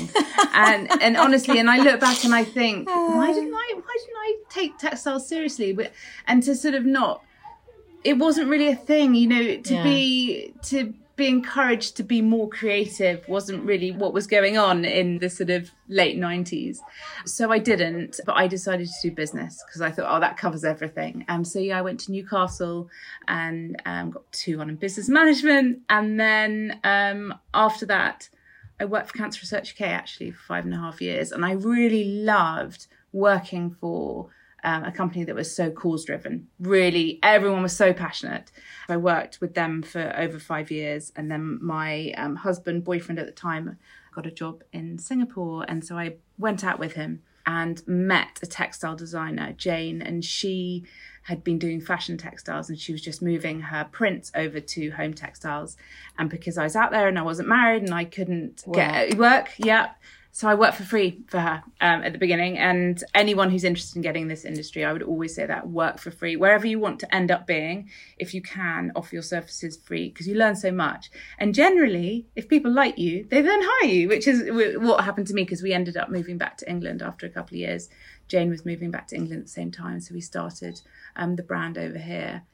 and 0.54 0.90
and 1.02 1.16
honestly, 1.16 1.58
and 1.58 1.70
I 1.70 1.78
look 1.78 1.98
back 1.98 2.24
and 2.24 2.34
I 2.34 2.44
think, 2.44 2.88
why 2.88 3.32
didn't 3.32 3.54
I 3.54 3.72
why 3.74 3.96
didn't 4.04 4.16
I 4.18 4.36
take 4.50 4.78
textiles 4.78 5.26
seriously? 5.26 5.72
But 5.72 5.92
and 6.26 6.42
to 6.42 6.54
sort 6.54 6.74
of 6.74 6.84
not, 6.84 7.24
it 8.04 8.18
wasn't 8.18 8.50
really 8.50 8.68
a 8.68 8.76
thing, 8.76 9.14
you 9.14 9.26
know, 9.26 9.56
to 9.56 9.74
yeah. 9.74 9.82
be 9.82 10.54
to 10.64 10.92
be 11.16 11.28
encouraged 11.28 11.96
to 11.96 12.02
be 12.02 12.22
more 12.22 12.48
creative 12.48 13.26
wasn't 13.28 13.64
really 13.64 13.90
what 13.90 14.14
was 14.14 14.26
going 14.26 14.56
on 14.56 14.84
in 14.84 15.18
the 15.18 15.28
sort 15.28 15.50
of 15.50 15.70
late 15.88 16.18
90s. 16.18 16.78
So 17.26 17.52
I 17.52 17.58
didn't, 17.58 18.18
but 18.24 18.36
I 18.36 18.46
decided 18.46 18.88
to 18.88 19.08
do 19.08 19.14
business 19.14 19.62
because 19.66 19.82
I 19.82 19.90
thought, 19.90 20.06
oh, 20.08 20.20
that 20.20 20.38
covers 20.38 20.64
everything. 20.64 21.24
Um, 21.28 21.44
so 21.44 21.58
yeah, 21.58 21.78
I 21.78 21.82
went 21.82 22.00
to 22.00 22.12
Newcastle 22.12 22.88
and 23.28 23.80
um, 23.84 24.10
got 24.10 24.30
two 24.32 24.60
on 24.60 24.70
in 24.70 24.76
business 24.76 25.08
management. 25.08 25.80
And 25.90 26.18
then 26.18 26.80
um, 26.82 27.34
after 27.52 27.84
that, 27.86 28.30
I 28.80 28.86
worked 28.86 29.08
for 29.08 29.18
Cancer 29.18 29.40
Research 29.42 29.74
UK 29.74 29.88
actually 29.88 30.30
for 30.30 30.42
five 30.42 30.64
and 30.64 30.72
a 30.72 30.78
half 30.78 31.00
years. 31.00 31.30
And 31.30 31.44
I 31.44 31.52
really 31.52 32.04
loved 32.04 32.86
working 33.12 33.76
for 33.80 34.30
um, 34.64 34.84
a 34.84 34.92
company 34.92 35.24
that 35.24 35.34
was 35.34 35.54
so 35.54 35.70
cause 35.70 36.04
driven. 36.04 36.48
Really, 36.60 37.18
everyone 37.22 37.62
was 37.62 37.76
so 37.76 37.92
passionate. 37.92 38.52
I 38.88 38.96
worked 38.96 39.40
with 39.40 39.54
them 39.54 39.82
for 39.82 40.14
over 40.16 40.38
five 40.38 40.70
years, 40.70 41.12
and 41.16 41.30
then 41.30 41.58
my 41.62 42.12
um, 42.16 42.36
husband, 42.36 42.84
boyfriend 42.84 43.18
at 43.18 43.26
the 43.26 43.32
time, 43.32 43.78
got 44.14 44.26
a 44.26 44.30
job 44.30 44.62
in 44.72 44.98
Singapore, 44.98 45.64
and 45.68 45.84
so 45.84 45.98
I 45.98 46.16
went 46.38 46.64
out 46.64 46.78
with 46.78 46.92
him 46.92 47.22
and 47.46 47.86
met 47.86 48.38
a 48.42 48.46
textile 48.46 48.94
designer, 48.94 49.52
Jane, 49.56 50.00
and 50.00 50.24
she 50.24 50.84
had 51.22 51.42
been 51.44 51.58
doing 51.58 51.80
fashion 51.80 52.16
textiles 52.16 52.68
and 52.68 52.78
she 52.78 52.92
was 52.92 53.00
just 53.00 53.22
moving 53.22 53.60
her 53.60 53.88
prints 53.90 54.30
over 54.34 54.60
to 54.60 54.90
home 54.90 55.14
textiles. 55.14 55.76
And 56.18 56.28
because 56.28 56.58
I 56.58 56.64
was 56.64 56.76
out 56.76 56.90
there 56.90 57.08
and 57.08 57.18
I 57.18 57.22
wasn't 57.22 57.48
married 57.48 57.82
and 57.82 57.94
I 57.94 58.04
couldn't 58.04 58.64
wow. 58.66 58.74
get 58.74 59.18
work, 59.18 59.50
yeah, 59.58 59.90
so 60.34 60.48
I 60.48 60.54
worked 60.54 60.78
for 60.78 60.82
free 60.82 61.20
for 61.28 61.40
her 61.40 61.62
um, 61.82 62.02
at 62.02 62.14
the 62.14 62.18
beginning. 62.18 62.56
And 62.56 63.04
anyone 63.14 63.50
who's 63.50 63.64
interested 63.64 63.96
in 63.96 64.02
getting 64.02 64.28
this 64.28 64.46
industry, 64.46 64.82
I 64.82 64.90
would 64.90 65.02
always 65.02 65.34
say 65.34 65.44
that 65.44 65.68
work 65.68 65.98
for 65.98 66.10
free. 66.10 66.36
Wherever 66.36 66.66
you 66.66 66.78
want 66.78 67.00
to 67.00 67.14
end 67.14 67.30
up 67.30 67.46
being, 67.46 67.90
if 68.16 68.32
you 68.32 68.40
can, 68.40 68.92
offer 68.96 69.14
your 69.14 69.22
services 69.22 69.76
free 69.76 70.08
because 70.08 70.26
you 70.26 70.34
learn 70.34 70.56
so 70.56 70.72
much. 70.72 71.10
And 71.38 71.54
generally, 71.54 72.28
if 72.34 72.48
people 72.48 72.72
like 72.72 72.96
you, 72.96 73.26
they 73.28 73.42
then 73.42 73.60
hire 73.62 73.90
you, 73.90 74.08
which 74.08 74.26
is 74.26 74.44
what 74.80 75.04
happened 75.04 75.26
to 75.26 75.34
me 75.34 75.42
because 75.42 75.62
we 75.62 75.74
ended 75.74 75.98
up 75.98 76.08
moving 76.08 76.38
back 76.38 76.56
to 76.58 76.70
England 76.70 77.02
after 77.02 77.26
a 77.26 77.30
couple 77.30 77.54
of 77.54 77.60
years. 77.60 77.90
Jane 78.26 78.48
was 78.48 78.64
moving 78.64 78.90
back 78.90 79.08
to 79.08 79.16
England 79.16 79.40
at 79.40 79.46
the 79.46 79.52
same 79.52 79.70
time. 79.70 80.00
So 80.00 80.14
we 80.14 80.22
started 80.22 80.80
um, 81.14 81.36
the 81.36 81.42
brand 81.42 81.76
over 81.76 81.98
here. 81.98 82.44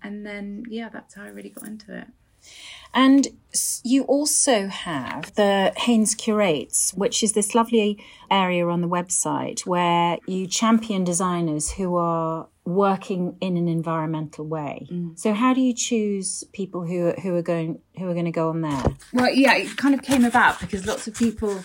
And 0.00 0.24
then, 0.24 0.66
yeah, 0.68 0.88
that's 0.88 1.14
how 1.14 1.24
I 1.24 1.28
really 1.28 1.50
got 1.50 1.66
into 1.66 1.98
it. 1.98 2.06
And 2.94 3.28
you 3.82 4.04
also 4.04 4.68
have 4.68 5.34
the 5.34 5.72
Haines 5.76 6.14
Curates, 6.14 6.92
which 6.94 7.22
is 7.22 7.32
this 7.32 7.54
lovely 7.54 8.04
area 8.30 8.66
on 8.66 8.80
the 8.80 8.88
website 8.88 9.66
where 9.66 10.18
you 10.26 10.46
champion 10.46 11.04
designers 11.04 11.72
who 11.72 11.96
are 11.96 12.48
working 12.64 13.36
in 13.40 13.56
an 13.56 13.68
environmental 13.68 14.46
way. 14.46 14.86
Mm. 14.90 15.18
So 15.18 15.34
how 15.34 15.54
do 15.54 15.60
you 15.60 15.74
choose 15.74 16.44
people 16.52 16.86
who 16.86 17.12
who 17.22 17.34
are 17.36 17.42
going 17.42 17.80
who 17.98 18.08
are 18.08 18.14
going 18.14 18.24
to 18.24 18.30
go 18.30 18.48
on 18.48 18.62
there? 18.62 18.84
Well, 19.12 19.30
yeah, 19.30 19.54
it 19.56 19.76
kind 19.76 19.94
of 19.94 20.02
came 20.02 20.24
about 20.24 20.60
because 20.60 20.86
lots 20.86 21.06
of 21.06 21.14
people 21.14 21.64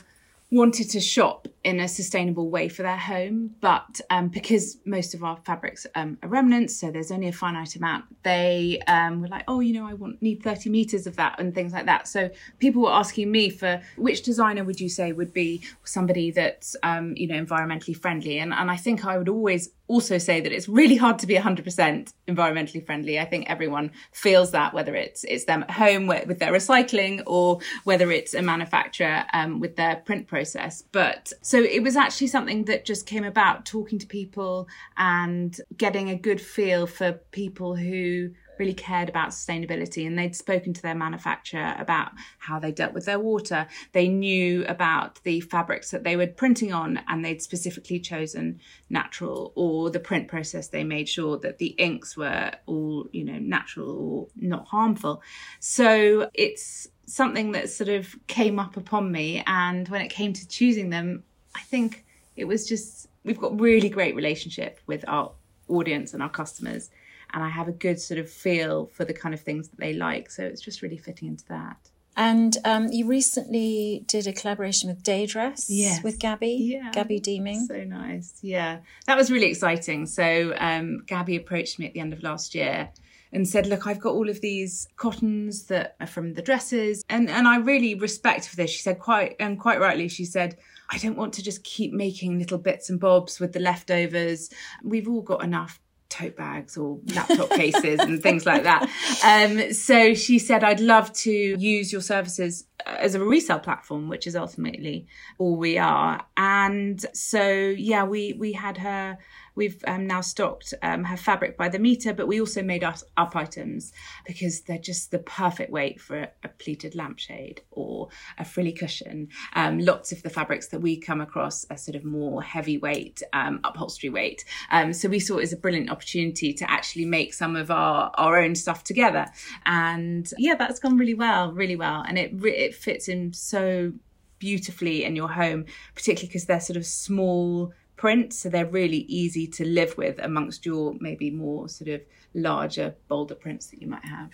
wanted 0.51 0.89
to 0.89 0.99
shop 0.99 1.47
in 1.63 1.79
a 1.79 1.87
sustainable 1.87 2.49
way 2.49 2.67
for 2.69 2.81
their 2.81 2.97
home, 2.97 3.55
but 3.61 4.01
um, 4.09 4.29
because 4.29 4.77
most 4.85 5.13
of 5.13 5.23
our 5.23 5.37
fabrics 5.45 5.85
um, 5.93 6.17
are 6.23 6.29
remnants, 6.29 6.75
so 6.75 6.89
there's 6.89 7.11
only 7.11 7.27
a 7.27 7.31
finite 7.31 7.75
amount, 7.75 8.05
they 8.23 8.79
um, 8.87 9.21
were 9.21 9.27
like, 9.27 9.43
oh, 9.47 9.59
you 9.59 9.73
know, 9.73 9.87
I 9.87 9.93
want 9.93 10.21
need 10.21 10.41
30 10.41 10.69
meters 10.69 11.05
of 11.05 11.15
that 11.17 11.39
and 11.39 11.53
things 11.53 11.71
like 11.71 11.85
that. 11.85 12.07
So 12.07 12.31
people 12.57 12.83
were 12.83 12.91
asking 12.91 13.31
me 13.31 13.49
for 13.49 13.81
which 13.97 14.23
designer 14.23 14.63
would 14.63 14.79
you 14.79 14.89
say 14.89 15.11
would 15.11 15.33
be 15.33 15.63
somebody 15.83 16.31
that's 16.31 16.75
um, 16.81 17.13
you 17.15 17.27
know 17.27 17.35
environmentally 17.43 17.95
friendly, 17.95 18.39
and 18.39 18.53
and 18.53 18.71
I 18.71 18.77
think 18.77 19.05
I 19.05 19.17
would 19.17 19.29
always 19.29 19.69
also 19.89 20.19
say 20.19 20.39
that 20.39 20.51
it's 20.51 20.69
really 20.69 20.95
hard 20.95 21.19
to 21.19 21.27
be 21.27 21.33
100% 21.33 22.13
environmentally 22.27 22.85
friendly. 22.85 23.19
I 23.19 23.25
think 23.25 23.49
everyone 23.49 23.91
feels 24.13 24.51
that, 24.51 24.73
whether 24.73 24.95
it's 24.95 25.25
it's 25.25 25.45
them 25.45 25.63
at 25.63 25.71
home 25.71 26.07
with 26.07 26.39
their 26.39 26.53
recycling 26.53 27.23
or 27.25 27.59
whether 27.83 28.11
it's 28.11 28.33
a 28.33 28.41
manufacturer 28.41 29.25
um, 29.33 29.59
with 29.59 29.75
their 29.75 29.97
print 29.97 30.27
process. 30.27 30.83
But 30.91 31.33
so 31.41 31.59
it 31.59 31.83
was 31.83 31.97
actually 31.97 32.27
something 32.27 32.65
that 32.65 32.85
just 32.85 33.05
came 33.05 33.23
about 33.23 33.65
talking 33.65 33.99
to 33.99 34.07
people 34.07 34.67
and 34.95 35.59
getting 35.75 36.09
a 36.09 36.15
good 36.15 36.39
feel 36.39 36.85
for 36.85 37.13
people 37.31 37.75
who 37.75 38.29
really 38.59 38.73
cared 38.73 39.09
about 39.09 39.29
sustainability 39.29 40.05
and 40.05 40.19
they'd 40.19 40.35
spoken 40.35 40.73
to 40.73 40.81
their 40.81 40.93
manufacturer 40.93 41.75
about 41.79 42.11
how 42.37 42.59
they 42.59 42.71
dealt 42.71 42.93
with 42.93 43.05
their 43.05 43.19
water. 43.19 43.65
They 43.93 44.07
knew 44.07 44.65
about 44.65 45.23
the 45.23 45.39
fabrics 45.41 45.91
that 45.91 46.03
they 46.03 46.15
were 46.15 46.27
printing 46.27 46.73
on 46.73 46.99
and 47.07 47.23
they'd 47.23 47.41
specifically 47.41 47.99
chosen 47.99 48.59
natural 48.89 49.53
or 49.55 49.89
the 49.89 49.99
print 49.99 50.27
process 50.27 50.67
they 50.67 50.83
made 50.83 51.07
sure 51.07 51.37
that 51.39 51.57
the 51.57 51.67
inks 51.77 52.17
were 52.17 52.51
all, 52.65 53.07
you 53.11 53.23
know, 53.23 53.39
natural 53.39 53.91
or 53.91 54.27
not 54.35 54.67
harmful. 54.67 55.23
So 55.59 56.29
it's 56.33 56.87
something 57.05 57.53
that 57.53 57.69
sort 57.69 57.89
of 57.89 58.15
came 58.27 58.59
up 58.59 58.77
upon 58.77 59.11
me 59.11 59.43
and 59.47 59.87
when 59.87 60.01
it 60.01 60.09
came 60.09 60.33
to 60.33 60.47
choosing 60.47 60.89
them, 60.89 61.23
I 61.55 61.61
think 61.61 62.05
it 62.35 62.45
was 62.45 62.67
just 62.67 63.07
we've 63.23 63.39
got 63.39 63.59
really 63.59 63.89
great 63.89 64.15
relationship 64.15 64.79
with 64.85 65.03
our 65.07 65.31
audience 65.67 66.13
and 66.13 66.23
our 66.23 66.29
customers 66.29 66.89
and 67.33 67.43
I 67.43 67.49
have 67.49 67.67
a 67.67 67.71
good 67.71 67.99
sort 67.99 68.19
of 68.19 68.29
feel 68.29 68.87
for 68.87 69.05
the 69.05 69.13
kind 69.13 69.33
of 69.33 69.41
things 69.41 69.69
that 69.69 69.79
they 69.79 69.93
like. 69.93 70.29
So 70.31 70.43
it's 70.43 70.61
just 70.61 70.81
really 70.81 70.97
fitting 70.97 71.27
into 71.27 71.45
that. 71.49 71.77
And 72.19 72.57
um, 72.65 72.87
you 72.91 73.07
recently 73.07 74.03
did 74.07 74.27
a 74.27 74.33
collaboration 74.33 74.89
with 74.89 75.03
Daydress 75.03 75.67
yes. 75.69 76.03
with 76.03 76.19
Gabby, 76.19 76.57
yeah. 76.73 76.91
Gabby 76.91 77.19
Deeming. 77.19 77.65
So 77.65 77.83
nice. 77.85 78.37
Yeah, 78.41 78.79
that 79.05 79.15
was 79.15 79.31
really 79.31 79.47
exciting. 79.47 80.05
So 80.05 80.53
um, 80.57 81.03
Gabby 81.05 81.37
approached 81.37 81.79
me 81.79 81.87
at 81.87 81.93
the 81.93 82.01
end 82.01 82.11
of 82.11 82.21
last 82.21 82.53
year 82.53 82.89
and 83.31 83.47
said, 83.47 83.67
"Look, 83.67 83.87
I've 83.87 84.01
got 84.01 84.15
all 84.15 84.29
of 84.29 84.41
these 84.41 84.87
cottons 84.97 85.63
that 85.67 85.95
are 86.01 86.07
from 86.07 86.33
the 86.33 86.41
dresses, 86.41 87.05
and 87.09 87.29
and 87.29 87.47
I 87.47 87.57
really 87.57 87.95
respect 87.95 88.49
for 88.49 88.57
this." 88.57 88.71
She 88.71 88.81
said 88.81 88.99
quite 88.99 89.37
and 89.39 89.57
quite 89.57 89.79
rightly. 89.79 90.09
She 90.09 90.25
said, 90.25 90.57
"I 90.89 90.97
don't 90.97 91.15
want 91.15 91.33
to 91.35 91.43
just 91.43 91.63
keep 91.63 91.93
making 91.93 92.37
little 92.37 92.57
bits 92.57 92.89
and 92.89 92.99
bobs 92.99 93.39
with 93.39 93.53
the 93.53 93.61
leftovers. 93.61 94.49
We've 94.83 95.07
all 95.07 95.21
got 95.21 95.41
enough 95.41 95.79
tote 96.09 96.35
bags 96.35 96.77
or 96.77 96.99
laptop 97.13 97.49
cases 97.51 97.99
and 97.99 98.21
things 98.21 98.45
like 98.45 98.63
that. 98.63 98.89
Um, 99.21 99.73
so 99.73 100.13
she 100.13 100.39
said, 100.39 100.63
I'd 100.63 100.79
love 100.79 101.11
to 101.13 101.31
use 101.31 101.91
your 101.91 102.01
services 102.01 102.65
as 102.85 103.15
a 103.15 103.23
resale 103.23 103.59
platform, 103.59 104.07
which 104.07 104.27
is 104.27 104.35
ultimately 104.35 105.07
all 105.37 105.57
we 105.57 105.77
are. 105.77 106.25
And 106.37 107.03
so, 107.13 107.43
yeah, 107.77 108.03
we, 108.03 108.33
we 108.33 108.53
had 108.53 108.77
her 108.77 109.17
We've 109.59 109.83
um, 109.87 110.07
now 110.07 110.21
stocked 110.21 110.73
um, 110.81 111.03
her 111.03 111.17
fabric 111.17 111.57
by 111.57 111.67
the 111.67 111.79
meter, 111.79 112.13
but 112.13 112.29
we 112.29 112.39
also 112.39 112.63
made 112.63 112.81
us 112.81 113.03
up 113.17 113.35
items 113.35 113.91
because 114.25 114.61
they're 114.61 114.77
just 114.77 115.11
the 115.11 115.19
perfect 115.19 115.69
weight 115.69 115.99
for 115.99 116.17
a, 116.17 116.29
a 116.45 116.47
pleated 116.47 116.95
lampshade 116.95 117.61
or 117.71 118.07
a 118.37 118.45
frilly 118.45 118.71
cushion. 118.71 119.27
Um, 119.55 119.79
lots 119.79 120.13
of 120.13 120.23
the 120.23 120.29
fabrics 120.29 120.69
that 120.69 120.79
we 120.79 120.95
come 120.95 121.19
across 121.19 121.65
are 121.69 121.75
sort 121.75 121.97
of 121.97 122.05
more 122.05 122.41
heavyweight, 122.41 123.21
um, 123.33 123.59
upholstery 123.65 124.09
weight. 124.09 124.45
Um, 124.71 124.93
so 124.93 125.09
we 125.09 125.19
saw 125.19 125.39
it 125.39 125.43
as 125.43 125.51
a 125.51 125.57
brilliant 125.57 125.89
opportunity 125.89 126.53
to 126.53 126.71
actually 126.71 127.03
make 127.03 127.33
some 127.33 127.57
of 127.57 127.69
our, 127.69 128.11
our 128.13 128.39
own 128.39 128.55
stuff 128.55 128.85
together. 128.85 129.25
And 129.65 130.31
yeah, 130.37 130.55
that's 130.55 130.79
gone 130.79 130.97
really 130.97 131.15
well, 131.15 131.51
really 131.51 131.75
well. 131.75 132.05
And 132.07 132.17
it, 132.17 132.31
it 132.45 132.68
fits 132.75 133.07
in 133.07 133.33
so 133.33 133.93
beautifully 134.39 135.03
in 135.03 135.15
your 135.15 135.29
home, 135.29 135.65
particularly 135.95 136.27
because 136.27 136.45
they're 136.45 136.59
sort 136.59 136.77
of 136.77 136.85
small 136.85 137.73
prints, 137.97 138.39
so 138.39 138.49
they're 138.49 138.65
really 138.65 138.99
easy 139.09 139.45
to 139.45 139.65
live 139.65 139.97
with 139.97 140.17
amongst 140.19 140.65
your 140.65 140.95
maybe 141.01 141.29
more 141.29 141.67
sort 141.67 141.89
of 141.89 142.01
larger, 142.33 142.95
bolder 143.09 143.35
prints 143.35 143.67
that 143.67 143.81
you 143.81 143.87
might 143.87 144.05
have. 144.05 144.29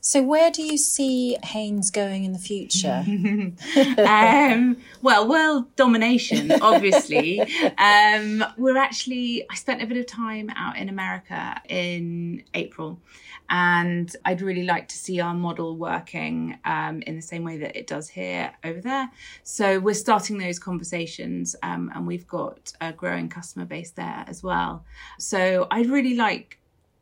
So, 0.00 0.22
where 0.22 0.50
do 0.50 0.62
you 0.62 0.78
see 0.78 1.36
Haines 1.42 1.90
going 1.90 2.24
in 2.24 2.32
the 2.32 2.38
future? 2.38 3.04
um, 4.06 4.76
well, 5.02 5.28
world 5.28 5.74
domination, 5.74 6.52
obviously. 6.62 7.40
um, 7.78 8.44
we're 8.56 8.76
actually, 8.76 9.44
I 9.50 9.56
spent 9.56 9.82
a 9.82 9.86
bit 9.86 9.96
of 9.96 10.06
time 10.06 10.48
out 10.54 10.76
in 10.76 10.88
America 10.88 11.60
in 11.68 12.44
April 12.54 13.00
and 13.48 14.14
I'd 14.24 14.42
really 14.42 14.64
like 14.64 14.88
to 14.88 14.96
see 14.96 15.20
our 15.20 15.34
model 15.34 15.76
working 15.76 16.58
um, 16.64 17.02
in 17.02 17.16
the 17.16 17.22
same 17.22 17.44
way 17.44 17.58
that 17.58 17.76
it 17.76 17.86
does 17.86 18.08
here 18.08 18.52
over 18.64 18.80
there. 18.80 19.10
So 19.42 19.78
we're 19.78 19.94
starting 19.94 20.38
those 20.38 20.58
conversations, 20.58 21.54
um, 21.62 21.90
and 21.94 22.06
we've 22.06 22.26
got 22.26 22.72
a 22.80 22.92
growing 22.92 23.28
customer 23.28 23.64
base 23.64 23.90
there 23.90 24.24
as 24.26 24.42
well. 24.42 24.84
So 25.18 25.66
I'd 25.70 25.88
really 25.88 26.16
like 26.16 26.58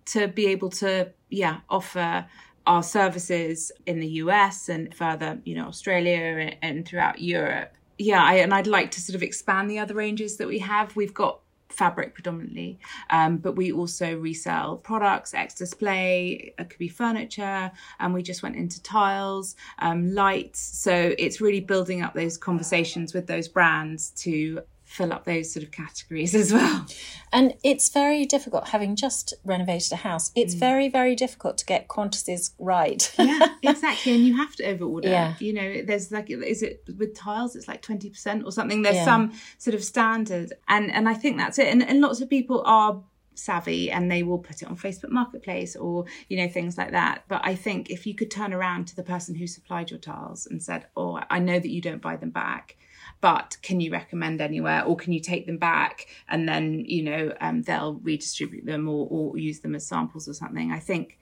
to 0.07 0.29
be 0.29 0.47
able 0.49 0.71
to, 0.71 1.11
yeah, 1.31 1.61
offer 1.71 2.27
our 2.67 2.83
services 2.83 3.71
in 3.87 4.01
the 4.01 4.09
US 4.09 4.69
and 4.69 4.95
further, 4.95 5.39
you 5.45 5.55
know, 5.55 5.67
Australia 5.67 6.57
and, 6.63 6.87
throughout 6.87 7.21
Europe. 7.21 7.75
Yeah, 7.99 8.23
I, 8.23 8.35
and 8.37 8.53
I'd 8.53 8.67
like 8.67 8.91
to 8.93 9.01
sort 9.01 9.15
of 9.15 9.23
expand 9.23 9.71
the 9.71 9.79
other 9.79 9.95
ranges 9.95 10.37
that 10.39 10.49
we 10.49 10.59
have. 10.61 10.97
We've 10.97 11.15
got 11.15 11.41
fabric 11.69 12.15
predominantly, 12.15 12.79
um, 13.11 13.37
but 13.39 13.57
we 13.57 13.73
also 13.73 14.17
resell 14.17 14.77
products, 14.77 15.35
ex 15.35 15.55
display, 15.55 16.55
it 16.59 16.71
could 16.71 16.79
be 16.79 16.89
furniture, 16.89 17.71
and 17.99 18.15
we 18.15 18.23
just 18.23 18.43
went 18.43 18.57
into 18.57 18.83
tiles, 18.83 19.57
um, 19.81 20.15
lights. 20.15 20.61
So 20.61 21.15
it's 21.19 21.41
really 21.41 21.61
building 21.61 22.03
up 22.03 22.15
those 22.15 22.37
conversations 22.37 23.13
with 23.13 23.27
those 23.27 23.49
brands 23.49 24.11
to 24.11 24.61
fill 24.95 25.13
up 25.13 25.25
those 25.25 25.53
sort 25.53 25.65
of 25.65 25.73
categories 25.73 26.35
as 26.35 26.53
well. 26.53 26.87
And 27.33 27.55
it's 27.65 27.89
very 27.89 28.25
difficult, 28.25 28.69
having 28.69 28.95
just 28.95 29.35
renovated 29.45 29.93
a 29.93 29.97
house, 29.97 30.31
it's 30.37 30.55
mm. 30.55 30.61
very, 30.61 30.89
very 30.89 31.17
difficult 31.17 31.59
to 31.59 31.67
get 31.67 31.89
quantities 31.89 32.55
right. 32.61 33.13
yeah, 33.19 33.49
exactly. 33.63 34.15
And 34.15 34.25
you 34.25 34.37
have 34.37 34.55
to 34.57 34.63
overorder. 34.63 35.07
Yeah. 35.07 35.35
You 35.41 35.53
know, 35.53 35.83
there's 35.85 36.13
like, 36.13 36.31
is 36.31 36.63
it 36.63 36.85
with 36.97 37.17
tiles, 37.17 37.57
it's 37.57 37.67
like 37.67 37.83
20% 37.83 38.45
or 38.45 38.53
something. 38.53 38.83
There's 38.83 38.95
yeah. 38.97 39.05
some 39.05 39.33
sort 39.59 39.75
of 39.75 39.83
standard. 39.83 40.53
And, 40.69 40.93
and 40.93 41.09
I 41.09 41.15
think 41.15 41.39
that's 41.39 41.59
it. 41.59 41.67
And, 41.67 41.83
and 41.83 42.01
lots 42.01 42.21
of 42.21 42.31
people 42.31 42.63
are 42.65 43.03
savvy 43.35 43.91
and 43.91 44.09
they 44.09 44.23
will 44.23 44.39
put 44.39 44.63
it 44.63 44.69
on 44.69 44.77
Facebook 44.77 45.11
Marketplace 45.11 45.75
or 45.75 46.05
you 46.29 46.37
know 46.37 46.49
things 46.49 46.79
like 46.79 46.93
that. 46.93 47.25
But 47.27 47.41
I 47.43 47.57
think 47.57 47.91
if 47.91 48.07
you 48.07 48.15
could 48.15 48.31
turn 48.31 48.53
around 48.53 48.87
to 48.87 48.97
the 48.97 49.03
person 49.03 49.35
who 49.35 49.49
supplied 49.49 49.91
your 49.91 49.99
tiles 49.99 50.47
and 50.47 50.63
said, 50.63 50.87
"Oh, 50.97 51.21
I 51.29 51.41
know 51.41 51.59
that 51.59 51.69
you 51.69 51.81
don't 51.81 52.01
buy 52.01 52.15
them 52.15 52.31
back, 52.31 52.77
but 53.25 53.57
can 53.63 53.81
you 53.81 53.91
recommend 53.91 54.43
anywhere 54.43 54.85
or 54.85 54.95
can 54.95 55.15
you 55.15 55.19
take 55.19 55.47
them 55.47 55.57
back 55.57 56.09
and 56.29 56.47
then 56.47 56.85
you 56.87 57.03
know 57.03 57.33
um, 57.41 57.63
they'll 57.63 57.95
redistribute 58.03 58.67
them 58.67 58.87
or, 58.87 59.09
or 59.11 59.39
use 59.39 59.61
them 59.61 59.75
as 59.75 59.87
samples 59.87 60.29
or 60.29 60.35
something? 60.35 60.71
I 60.71 60.79
think 60.79 61.19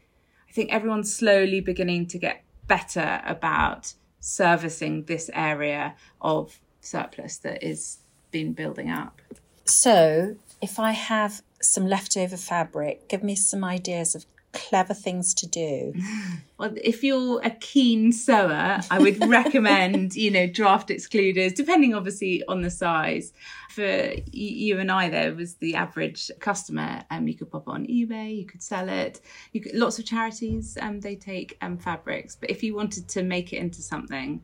i 0.48 0.52
think 0.52 0.72
everyone's 0.72 1.14
slowly 1.14 1.60
beginning 1.60 2.08
to 2.08 2.18
get 2.18 2.42
better 2.66 3.22
about 3.24 3.94
servicing 4.18 5.04
this 5.04 5.30
area 5.32 5.94
of 6.20 6.58
surplus 6.80 7.36
that 7.36 7.62
is 7.62 7.98
been 8.32 8.52
building 8.52 8.90
up. 8.90 9.22
So 9.64 10.34
if 10.60 10.80
i 10.80 10.90
have 10.90 11.42
some 11.60 11.86
leftover 11.86 12.36
fabric 12.36 13.08
give 13.08 13.22
me 13.22 13.36
some 13.36 13.62
ideas 13.62 14.16
of 14.16 14.26
clever 14.52 14.94
things 14.94 15.34
to 15.34 15.46
do? 15.46 15.94
Well, 16.58 16.74
if 16.80 17.02
you're 17.02 17.40
a 17.42 17.50
keen 17.50 18.12
sewer, 18.12 18.78
I 18.88 18.98
would 19.00 19.26
recommend, 19.28 20.14
you 20.14 20.30
know, 20.30 20.46
draft 20.46 20.90
excluders, 20.90 21.56
depending 21.56 21.92
obviously 21.92 22.44
on 22.46 22.62
the 22.62 22.70
size. 22.70 23.32
For 23.70 24.12
you 24.30 24.78
and 24.78 24.88
I, 24.88 25.08
there 25.08 25.34
was 25.34 25.54
the 25.54 25.74
average 25.74 26.30
customer. 26.38 27.02
Um, 27.10 27.26
you 27.26 27.34
could 27.34 27.50
pop 27.50 27.66
on 27.66 27.84
eBay, 27.86 28.36
you 28.36 28.46
could 28.46 28.62
sell 28.62 28.88
it. 28.88 29.20
You 29.50 29.60
could, 29.60 29.74
lots 29.74 29.98
of 29.98 30.04
charities, 30.04 30.78
um, 30.80 31.00
they 31.00 31.16
take 31.16 31.58
um, 31.62 31.78
fabrics. 31.78 32.36
But 32.36 32.50
if 32.50 32.62
you 32.62 32.76
wanted 32.76 33.08
to 33.08 33.24
make 33.24 33.52
it 33.52 33.56
into 33.56 33.82
something, 33.82 34.40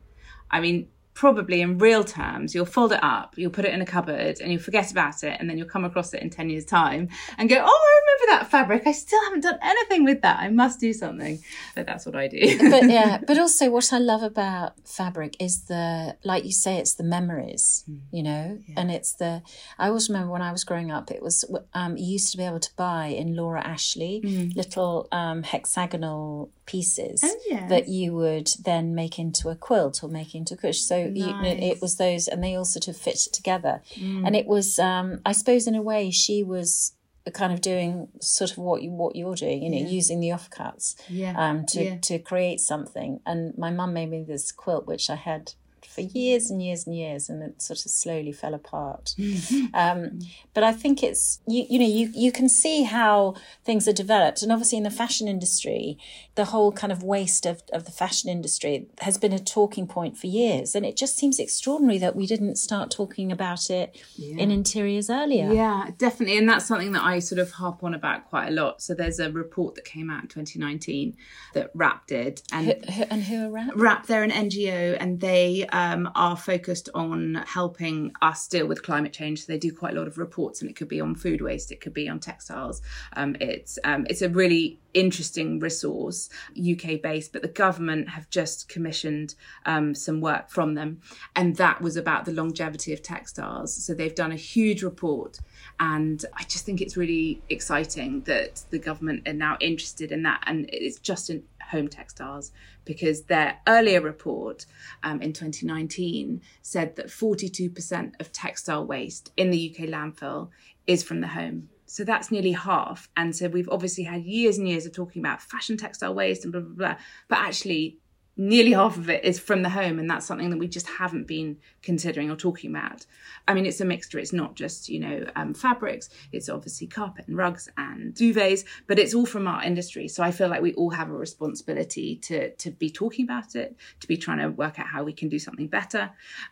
I 0.51 0.59
mean, 0.59 0.89
probably 1.19 1.59
in 1.59 1.77
real 1.77 2.01
terms, 2.01 2.55
you'll 2.55 2.65
fold 2.65 2.93
it 2.93 3.03
up, 3.03 3.37
you'll 3.37 3.51
put 3.51 3.65
it 3.65 3.73
in 3.73 3.81
a 3.81 3.85
cupboard, 3.85 4.39
and 4.39 4.53
you'll 4.53 4.61
forget 4.61 4.89
about 4.89 5.21
it, 5.21 5.35
and 5.37 5.49
then 5.49 5.57
you'll 5.57 5.67
come 5.67 5.83
across 5.83 6.13
it 6.13 6.23
in 6.23 6.29
10 6.29 6.49
years' 6.49 6.63
time 6.63 7.09
and 7.37 7.49
go, 7.49 7.57
Oh, 7.57 7.59
I 7.59 7.99
remember 8.01 8.39
that 8.39 8.49
fabric. 8.49 8.83
I 8.87 8.93
still 8.93 9.21
haven't 9.25 9.41
done 9.41 9.59
anything 9.61 10.05
with 10.05 10.21
that. 10.21 10.39
I 10.39 10.47
must 10.49 10.79
do 10.79 10.93
something. 10.93 11.39
But 11.75 11.87
that's 11.87 12.05
what 12.05 12.15
I 12.15 12.29
do. 12.29 12.69
but 12.71 12.89
yeah, 12.89 13.19
but 13.27 13.37
also 13.37 13.69
what 13.69 13.91
I 13.91 13.97
love 13.97 14.23
about 14.23 14.79
fabric 14.87 15.35
is 15.41 15.65
the, 15.65 16.15
like 16.23 16.45
you 16.45 16.53
say, 16.53 16.77
it's 16.77 16.93
the 16.93 17.03
memories, 17.03 17.83
mm. 17.91 17.99
you 18.11 18.23
know, 18.23 18.57
yeah. 18.65 18.75
and 18.77 18.89
it's 18.89 19.11
the, 19.11 19.41
I 19.77 19.89
always 19.89 20.07
remember 20.07 20.31
when 20.31 20.41
I 20.41 20.53
was 20.53 20.63
growing 20.63 20.89
up, 20.89 21.11
it 21.11 21.21
was, 21.21 21.43
um, 21.73 21.97
you 21.97 22.13
used 22.13 22.31
to 22.31 22.37
be 22.37 22.45
able 22.45 22.61
to 22.61 22.71
buy 22.77 23.07
in 23.07 23.35
Laura 23.35 23.61
Ashley 23.61 24.21
mm. 24.23 24.55
little 24.55 25.09
um, 25.11 25.43
hexagonal 25.43 26.49
pieces 26.73 27.21
Oh, 27.23 27.67
that 27.69 27.87
you 27.87 28.13
would 28.21 28.49
then 28.63 28.93
make 29.01 29.17
into 29.23 29.49
a 29.49 29.55
quilt 29.55 30.03
or 30.03 30.09
make 30.09 30.35
into 30.35 30.53
a 30.53 30.57
cush. 30.57 30.79
So 30.91 30.97
you, 30.97 31.27
Nice. 31.33 31.59
it 31.71 31.81
was 31.81 31.95
those, 31.97 32.27
and 32.27 32.43
they 32.43 32.55
all 32.55 32.65
sort 32.65 32.87
of 32.87 32.95
fit 32.97 33.19
together. 33.33 33.75
Mm. 33.95 34.25
And 34.25 34.35
it 34.35 34.45
was, 34.45 34.77
um, 34.79 35.07
I 35.25 35.33
suppose, 35.33 35.67
in 35.67 35.75
a 35.75 35.81
way, 35.81 36.11
she 36.11 36.43
was 36.43 36.93
kind 37.33 37.53
of 37.53 37.61
doing 37.61 38.07
sort 38.21 38.51
of 38.51 38.57
what 38.57 38.81
you 38.83 38.89
what 38.91 39.15
you're 39.15 39.35
doing, 39.35 39.61
you 39.63 39.69
know, 39.69 39.89
using 39.99 40.19
the 40.19 40.29
offcuts 40.29 40.95
Yeah. 41.21 41.33
um, 41.43 41.65
to 41.67 41.83
Yeah. 41.83 41.97
to 42.09 42.17
create 42.19 42.59
something. 42.59 43.19
And 43.25 43.39
my 43.57 43.71
mum 43.71 43.93
made 43.93 44.09
me 44.09 44.23
this 44.23 44.51
quilt, 44.51 44.87
which 44.87 45.09
I 45.09 45.15
had 45.15 45.53
for 45.93 46.01
years 46.01 46.49
and 46.49 46.61
years 46.61 46.85
and 46.85 46.95
years, 46.95 47.29
and 47.29 47.41
it 47.43 47.61
sort 47.61 47.83
of 47.85 47.91
slowly 47.91 48.31
fell 48.31 48.53
apart. 48.53 49.15
Um, 49.73 50.19
but 50.53 50.63
I 50.63 50.71
think 50.73 51.03
it's 51.03 51.39
you, 51.47 51.65
you 51.69 51.79
know 51.79 51.85
you 51.85 52.11
you 52.15 52.31
can 52.31 52.49
see 52.49 52.83
how 52.83 53.35
things 53.63 53.87
are 53.87 53.93
developed, 53.93 54.41
and 54.41 54.51
obviously 54.51 54.77
in 54.77 54.83
the 54.83 54.89
fashion 54.91 55.27
industry, 55.27 55.97
the 56.35 56.45
whole 56.45 56.71
kind 56.71 56.91
of 56.91 57.03
waste 57.03 57.45
of, 57.45 57.61
of 57.73 57.85
the 57.85 57.91
fashion 57.91 58.29
industry 58.29 58.87
has 59.01 59.17
been 59.17 59.33
a 59.33 59.39
talking 59.39 59.85
point 59.87 60.17
for 60.17 60.27
years, 60.27 60.75
and 60.75 60.85
it 60.85 60.95
just 60.97 61.17
seems 61.17 61.39
extraordinary 61.39 61.97
that 61.99 62.15
we 62.15 62.25
didn't 62.25 62.57
start 62.57 62.89
talking 62.91 63.31
about 63.31 63.69
it 63.69 63.87
in 64.17 64.51
interiors 64.51 65.09
earlier. 65.09 65.51
Yeah, 65.51 65.87
definitely. 65.97 66.37
And 66.37 66.47
that's 66.49 66.65
something 66.65 66.91
that 66.93 67.03
I 67.03 67.19
sort 67.19 67.39
of 67.39 67.51
harp 67.51 67.83
on 67.83 67.93
about 67.93 68.29
quite 68.29 68.47
a 68.47 68.51
lot. 68.51 68.81
So 68.81 68.93
there's 68.93 69.19
a 69.19 69.31
report 69.31 69.75
that 69.75 69.85
came 69.85 70.09
out 70.09 70.23
in 70.23 70.27
2019 70.29 71.15
that 71.53 71.75
WRAP 71.75 72.07
did. 72.07 72.41
And 72.51 72.67
Who- 72.85 73.03
and 73.09 73.23
who 73.23 73.49
around? 73.53 73.71
WRAP, 73.73 74.07
they're 74.07 74.23
an 74.23 74.31
NGO 74.31 74.97
and 74.99 75.19
they 75.19 75.65
um, 75.67 75.78
are 76.15 76.37
focused 76.37 76.89
on 76.93 77.35
helping 77.47 78.11
us 78.21 78.47
deal 78.47 78.67
with 78.67 78.83
climate 78.83 79.13
change. 79.13 79.45
So 79.45 79.51
they 79.51 79.57
do 79.57 79.71
quite 79.71 79.95
a 79.95 79.99
lot 79.99 80.07
of 80.07 80.17
reports 80.17 80.61
and 80.61 80.69
it 80.69 80.75
could 80.75 80.87
be 80.87 81.01
on 81.01 81.15
food 81.15 81.41
waste, 81.41 81.71
it 81.71 81.81
could 81.81 81.93
be 81.93 82.09
on 82.09 82.19
textiles. 82.19 82.81
Um, 83.13 83.35
it's, 83.39 83.79
um, 83.83 84.05
it's 84.09 84.21
a 84.21 84.29
really 84.29 84.79
interesting 84.93 85.59
resource, 85.59 86.29
UK 86.57 87.01
based, 87.01 87.31
but 87.31 87.41
the 87.41 87.47
government 87.47 88.09
have 88.09 88.29
just 88.29 88.69
commissioned 88.69 89.35
um, 89.65 89.93
some 89.93 90.21
work 90.21 90.49
from 90.49 90.73
them. 90.73 91.01
And 91.35 91.55
that 91.57 91.81
was 91.81 91.95
about 91.95 92.25
the 92.25 92.31
longevity 92.31 92.93
of 92.93 93.01
textiles. 93.01 93.73
So 93.73 93.93
they've 93.93 94.15
done 94.15 94.31
a 94.31 94.37
huge 94.37 94.83
report. 94.83 95.39
And 95.79 96.23
I 96.35 96.43
just 96.43 96.65
think 96.65 96.81
it's 96.81 96.97
really 96.97 97.41
exciting 97.49 98.21
that 98.21 98.63
the 98.69 98.79
government 98.79 99.27
are 99.27 99.33
now 99.33 99.57
interested 99.59 100.11
in 100.11 100.23
that. 100.23 100.43
And 100.45 100.69
it's 100.71 100.99
just 100.99 101.29
in 101.29 101.43
home 101.69 101.87
textiles 101.87 102.51
because 102.85 103.23
their 103.23 103.59
earlier 103.67 104.01
report 104.01 104.65
um, 105.03 105.21
in 105.21 105.33
2019 105.33 106.41
said 106.61 106.95
that 106.95 107.07
42% 107.07 108.19
of 108.19 108.31
textile 108.31 108.85
waste 108.85 109.31
in 109.37 109.51
the 109.51 109.75
UK 109.75 109.89
landfill 109.89 110.49
is 110.87 111.03
from 111.03 111.21
the 111.21 111.27
home. 111.27 111.69
So 111.85 112.03
that's 112.03 112.31
nearly 112.31 112.51
half. 112.51 113.09
And 113.17 113.35
so 113.35 113.47
we've 113.47 113.69
obviously 113.69 114.03
had 114.03 114.23
years 114.23 114.57
and 114.57 114.67
years 114.67 114.85
of 114.85 114.93
talking 114.93 115.21
about 115.21 115.41
fashion 115.41 115.75
textile 115.75 116.13
waste 116.13 116.43
and 116.43 116.51
blah, 116.51 116.61
blah, 116.61 116.75
blah. 116.75 116.95
But 117.27 117.39
actually, 117.39 117.97
nearly 118.39 118.71
half 118.71 118.95
of 118.95 119.09
it 119.09 119.25
is 119.25 119.37
from 119.37 119.63
the 119.63 119.69
home. 119.69 119.99
And 119.99 120.09
that's 120.09 120.25
something 120.25 120.49
that 120.49 120.57
we 120.57 120.69
just 120.69 120.87
haven't 120.87 121.27
been 121.27 121.57
considering 121.83 122.31
or 122.31 122.37
talking 122.37 122.69
about. 122.69 123.05
I 123.49 123.53
mean, 123.53 123.65
it's 123.65 123.81
a 123.81 123.85
mixture. 123.85 124.17
It's 124.17 124.31
not 124.31 124.55
just, 124.55 124.87
you 124.87 125.01
know, 125.01 125.25
um, 125.35 125.53
fabrics, 125.53 126.09
it's 126.31 126.47
obviously 126.47 126.87
carpet 126.87 127.27
and 127.27 127.35
rugs 127.35 127.67
and 127.77 128.15
duvets, 128.15 128.63
but 128.87 128.97
it's 128.97 129.13
all 129.13 129.25
from 129.25 129.45
our 129.45 129.61
industry. 129.61 130.07
So 130.07 130.23
I 130.23 130.31
feel 130.31 130.47
like 130.47 130.61
we 130.61 130.73
all 130.75 130.91
have 130.91 131.09
a 131.09 131.13
responsibility 131.13 132.15
to, 132.15 132.51
to 132.55 132.71
be 132.71 132.89
talking 132.89 133.25
about 133.25 133.55
it, 133.55 133.75
to 133.99 134.07
be 134.07 134.15
trying 134.15 134.39
to 134.39 134.47
work 134.47 134.79
out 134.79 134.87
how 134.87 135.03
we 135.03 135.11
can 135.11 135.27
do 135.27 135.37
something 135.37 135.67
better. 135.67 136.09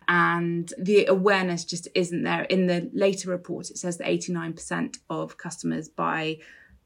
And 0.08 0.70
the 0.78 1.06
awareness 1.06 1.64
just 1.64 1.88
isn't 1.94 2.22
there. 2.22 2.42
In 2.42 2.66
the 2.66 2.90
later 2.92 3.30
report, 3.30 3.70
it 3.70 3.78
says 3.78 3.96
that 3.96 4.06
89% 4.06 4.98
of 5.08 5.38
customers 5.38 5.88
buy 5.88 6.36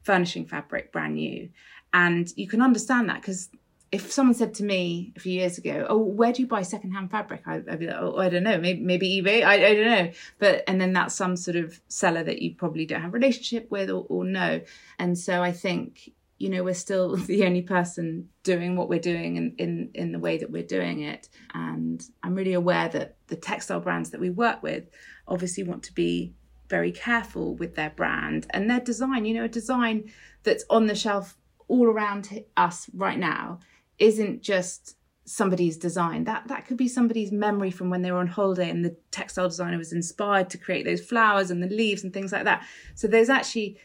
furnishing 0.02 0.46
fabric 0.46 0.92
brand 0.92 1.16
new. 1.16 1.48
And 1.92 2.32
you 2.36 2.46
can 2.46 2.62
understand 2.62 3.08
that 3.08 3.20
because 3.20 3.50
if 3.92 4.10
someone 4.10 4.34
said 4.34 4.54
to 4.54 4.64
me 4.64 5.12
a 5.16 5.20
few 5.20 5.34
years 5.34 5.58
ago, 5.58 5.86
"Oh, 5.88 5.98
where 5.98 6.32
do 6.32 6.40
you 6.40 6.48
buy 6.48 6.62
secondhand 6.62 7.10
fabric?" 7.10 7.42
I'd, 7.46 7.68
I'd 7.68 7.78
be 7.78 7.86
like, 7.86 7.96
"Oh, 8.00 8.16
I 8.16 8.30
don't 8.30 8.42
know. 8.42 8.58
Maybe, 8.58 8.80
maybe 8.80 9.22
eBay. 9.22 9.44
I, 9.44 9.54
I 9.54 9.74
don't 9.74 9.90
know." 9.90 10.12
But 10.38 10.64
and 10.66 10.80
then 10.80 10.94
that's 10.94 11.14
some 11.14 11.36
sort 11.36 11.58
of 11.58 11.78
seller 11.88 12.24
that 12.24 12.40
you 12.40 12.54
probably 12.54 12.86
don't 12.86 13.02
have 13.02 13.10
a 13.10 13.18
relationship 13.18 13.70
with 13.70 13.90
or, 13.90 14.06
or 14.08 14.24
know. 14.24 14.62
And 14.98 15.16
so 15.18 15.42
I 15.42 15.52
think 15.52 16.10
you 16.38 16.48
know 16.48 16.64
we're 16.64 16.72
still 16.72 17.16
the 17.32 17.44
only 17.44 17.60
person 17.60 18.30
doing 18.42 18.76
what 18.76 18.88
we're 18.88 18.98
doing 18.98 19.36
in, 19.36 19.54
in 19.58 19.90
in 19.94 20.12
the 20.12 20.18
way 20.18 20.38
that 20.38 20.50
we're 20.50 20.62
doing 20.62 21.02
it. 21.02 21.28
And 21.52 22.02
I'm 22.22 22.34
really 22.34 22.54
aware 22.54 22.88
that 22.88 23.16
the 23.26 23.36
textile 23.36 23.80
brands 23.80 24.10
that 24.10 24.20
we 24.20 24.30
work 24.30 24.62
with 24.62 24.88
obviously 25.28 25.64
want 25.64 25.82
to 25.84 25.94
be 25.94 26.32
very 26.70 26.92
careful 26.92 27.54
with 27.56 27.74
their 27.74 27.90
brand 27.90 28.46
and 28.50 28.70
their 28.70 28.80
design. 28.80 29.26
You 29.26 29.34
know, 29.34 29.44
a 29.44 29.48
design 29.48 30.10
that's 30.44 30.64
on 30.70 30.86
the 30.86 30.94
shelf 30.94 31.36
all 31.68 31.86
around 31.86 32.42
us 32.56 32.88
right 32.94 33.18
now 33.18 33.58
isn't 34.02 34.42
just 34.42 34.96
somebody's 35.24 35.76
design. 35.76 36.24
That 36.24 36.48
that 36.48 36.66
could 36.66 36.76
be 36.76 36.88
somebody's 36.88 37.30
memory 37.30 37.70
from 37.70 37.88
when 37.88 38.02
they 38.02 38.10
were 38.10 38.18
on 38.18 38.26
holiday 38.26 38.68
and 38.68 38.84
the 38.84 38.96
textile 39.12 39.48
designer 39.48 39.78
was 39.78 39.92
inspired 39.92 40.50
to 40.50 40.58
create 40.58 40.84
those 40.84 41.00
flowers 41.00 41.50
and 41.50 41.62
the 41.62 41.68
leaves 41.68 42.02
and 42.02 42.12
things 42.12 42.32
like 42.32 42.44
that. 42.44 42.66
So 42.94 43.06
there's 43.08 43.30
actually 43.30 43.78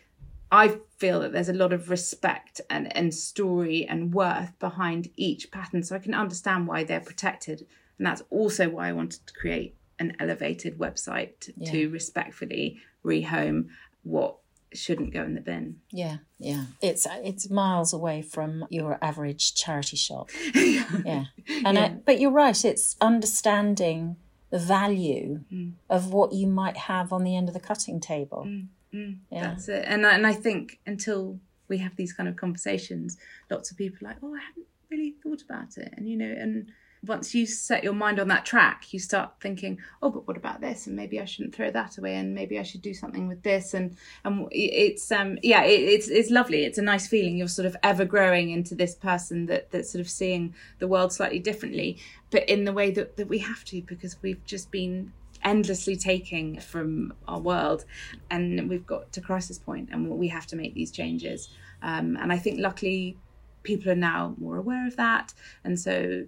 i 0.49 0.80
feel 0.97 1.19
that 1.19 1.34
there's 1.34 1.49
a 1.49 1.53
lot 1.53 1.73
of 1.73 1.89
respect 1.89 2.62
and 2.69 2.95
and 2.95 3.13
story 3.13 3.86
and 3.86 4.13
worth 4.13 4.58
behind 4.60 5.10
each 5.15 5.51
pattern. 5.51 5.84
So 5.84 5.95
i 5.95 5.99
can 5.99 6.15
understand 6.15 6.67
why 6.67 6.84
they're 6.84 6.99
protected. 6.99 7.65
And 7.97 8.08
that's 8.08 8.23
also 8.30 8.69
why 8.69 8.89
i 8.89 8.93
wanted 8.93 9.25
to 9.27 9.34
create 9.34 9.75
an 9.99 10.15
elevated 10.19 10.77
website 10.77 11.39
to, 11.39 11.53
to 11.71 11.89
respectfully 11.89 12.80
rehome 13.03 13.67
what 14.03 14.38
shouldn't 14.73 15.13
go 15.13 15.23
in 15.23 15.34
the 15.34 15.41
bin 15.41 15.80
Yeah, 15.91 16.17
yeah. 16.39 16.65
It's 16.82 17.08
it's 17.23 17.49
miles 17.49 17.93
away 17.93 18.21
from 18.21 18.65
your 18.69 18.97
average 19.01 19.56
charity 19.56 19.97
shop. 19.97 20.30
yeah, 20.53 21.25
and 21.65 21.80
I, 21.80 21.89
but 21.89 22.19
you're 22.19 22.32
right. 22.32 22.65
It's 22.65 22.95
understanding 23.01 24.17
the 24.49 24.60
value 24.60 25.41
mm. 25.51 25.73
of 25.89 26.13
what 26.13 26.34
you 26.34 26.47
might 26.47 26.77
have 26.77 27.12
on 27.12 27.23
the 27.23 27.36
end 27.36 27.47
of 27.47 27.53
the 27.53 27.60
cutting 27.60 27.99
table. 27.99 28.45
Mm, 28.47 28.67
mm, 28.93 29.17
yeah. 29.30 29.41
That's 29.41 29.67
it. 29.67 29.84
And 29.88 30.06
I, 30.06 30.15
and 30.15 30.25
I 30.25 30.34
think 30.34 30.80
until 30.86 31.39
we 31.67 31.80
have 31.80 31.95
these 31.95 32.13
kind 32.13 32.30
of 32.30 32.36
conversations, 32.36 33.17
lots 33.49 33.71
of 33.71 33.77
people 33.77 34.06
are 34.06 34.12
like, 34.12 34.17
oh, 34.23 34.34
I 34.34 34.39
haven't 34.39 34.67
really 34.89 35.15
thought 35.21 35.41
about 35.41 35.77
it. 35.77 35.93
And, 35.97 36.08
you 36.08 36.17
know, 36.17 36.25
and 36.25 36.71
once 37.05 37.36
you 37.36 37.45
set 37.45 37.83
your 37.83 37.93
mind 37.93 38.19
on 38.19 38.27
that 38.29 38.45
track, 38.45 38.93
you 38.93 38.99
start 38.99 39.33
thinking, 39.39 39.79
oh, 40.01 40.10
but 40.10 40.27
what 40.27 40.38
about 40.38 40.62
this? 40.62 40.88
And 40.88 40.95
maybe 40.95 41.19
I 41.19 41.25
shouldn't 41.25 41.55
throw 41.55 41.71
that 41.71 41.97
away. 41.97 42.15
And 42.15 42.33
maybe 42.33 42.60
I 42.60 42.63
should 42.63 42.81
do 42.81 42.93
something 42.93 43.27
with 43.27 43.43
this. 43.43 43.73
And, 43.73 43.95
and 44.25 44.47
it's, 44.51 45.12
um, 45.12 45.38
yeah, 45.43 45.63
it, 45.63 45.81
it's, 45.81 46.07
it's 46.07 46.29
lovely. 46.29 46.63
It's 46.65 46.77
a 46.77 46.83
nice 46.83 47.07
feeling. 47.07 47.38
You're 47.38 47.47
sort 47.47 47.65
of 47.65 47.75
ever 47.83 48.05
growing 48.05 48.49
into 48.49 48.75
this 48.75 48.95
person 48.95 49.45
that, 49.47 49.71
that's 49.71 49.91
sort 49.91 50.01
of 50.01 50.10
seeing 50.10 50.55
the 50.79 50.88
world 50.88 51.13
slightly 51.13 51.39
differently, 51.39 51.97
but 52.31 52.47
in 52.49 52.65
the 52.65 52.73
way 52.73 52.91
that, 52.91 53.17
that 53.17 53.27
we 53.27 53.39
have 53.39 53.63
to, 53.65 53.81
because 53.81 54.21
we've 54.21 54.43
just 54.45 54.71
been 54.71 55.12
endlessly 55.43 55.95
taking 55.95 56.60
from 56.60 57.13
our 57.27 57.39
world 57.39 57.86
and 58.29 58.69
we've 58.69 58.88
got 58.88 59.12
to 59.12 59.21
crisis 59.21 59.60
point 59.60 59.89
and 59.91 60.10
we 60.10 60.27
have 60.27 60.47
to 60.47 60.55
make 60.55 60.73
these 60.73 60.91
changes 60.91 61.49
um, 61.83 62.17
and 62.17 62.33
i 62.33 62.38
think 62.38 62.60
luckily 62.60 63.15
people 63.63 63.91
are 63.91 63.95
now 63.95 64.33
more 64.39 64.57
aware 64.57 64.88
of 64.88 64.95
that 64.95 65.33
and 65.63 65.79
so 65.79 66.25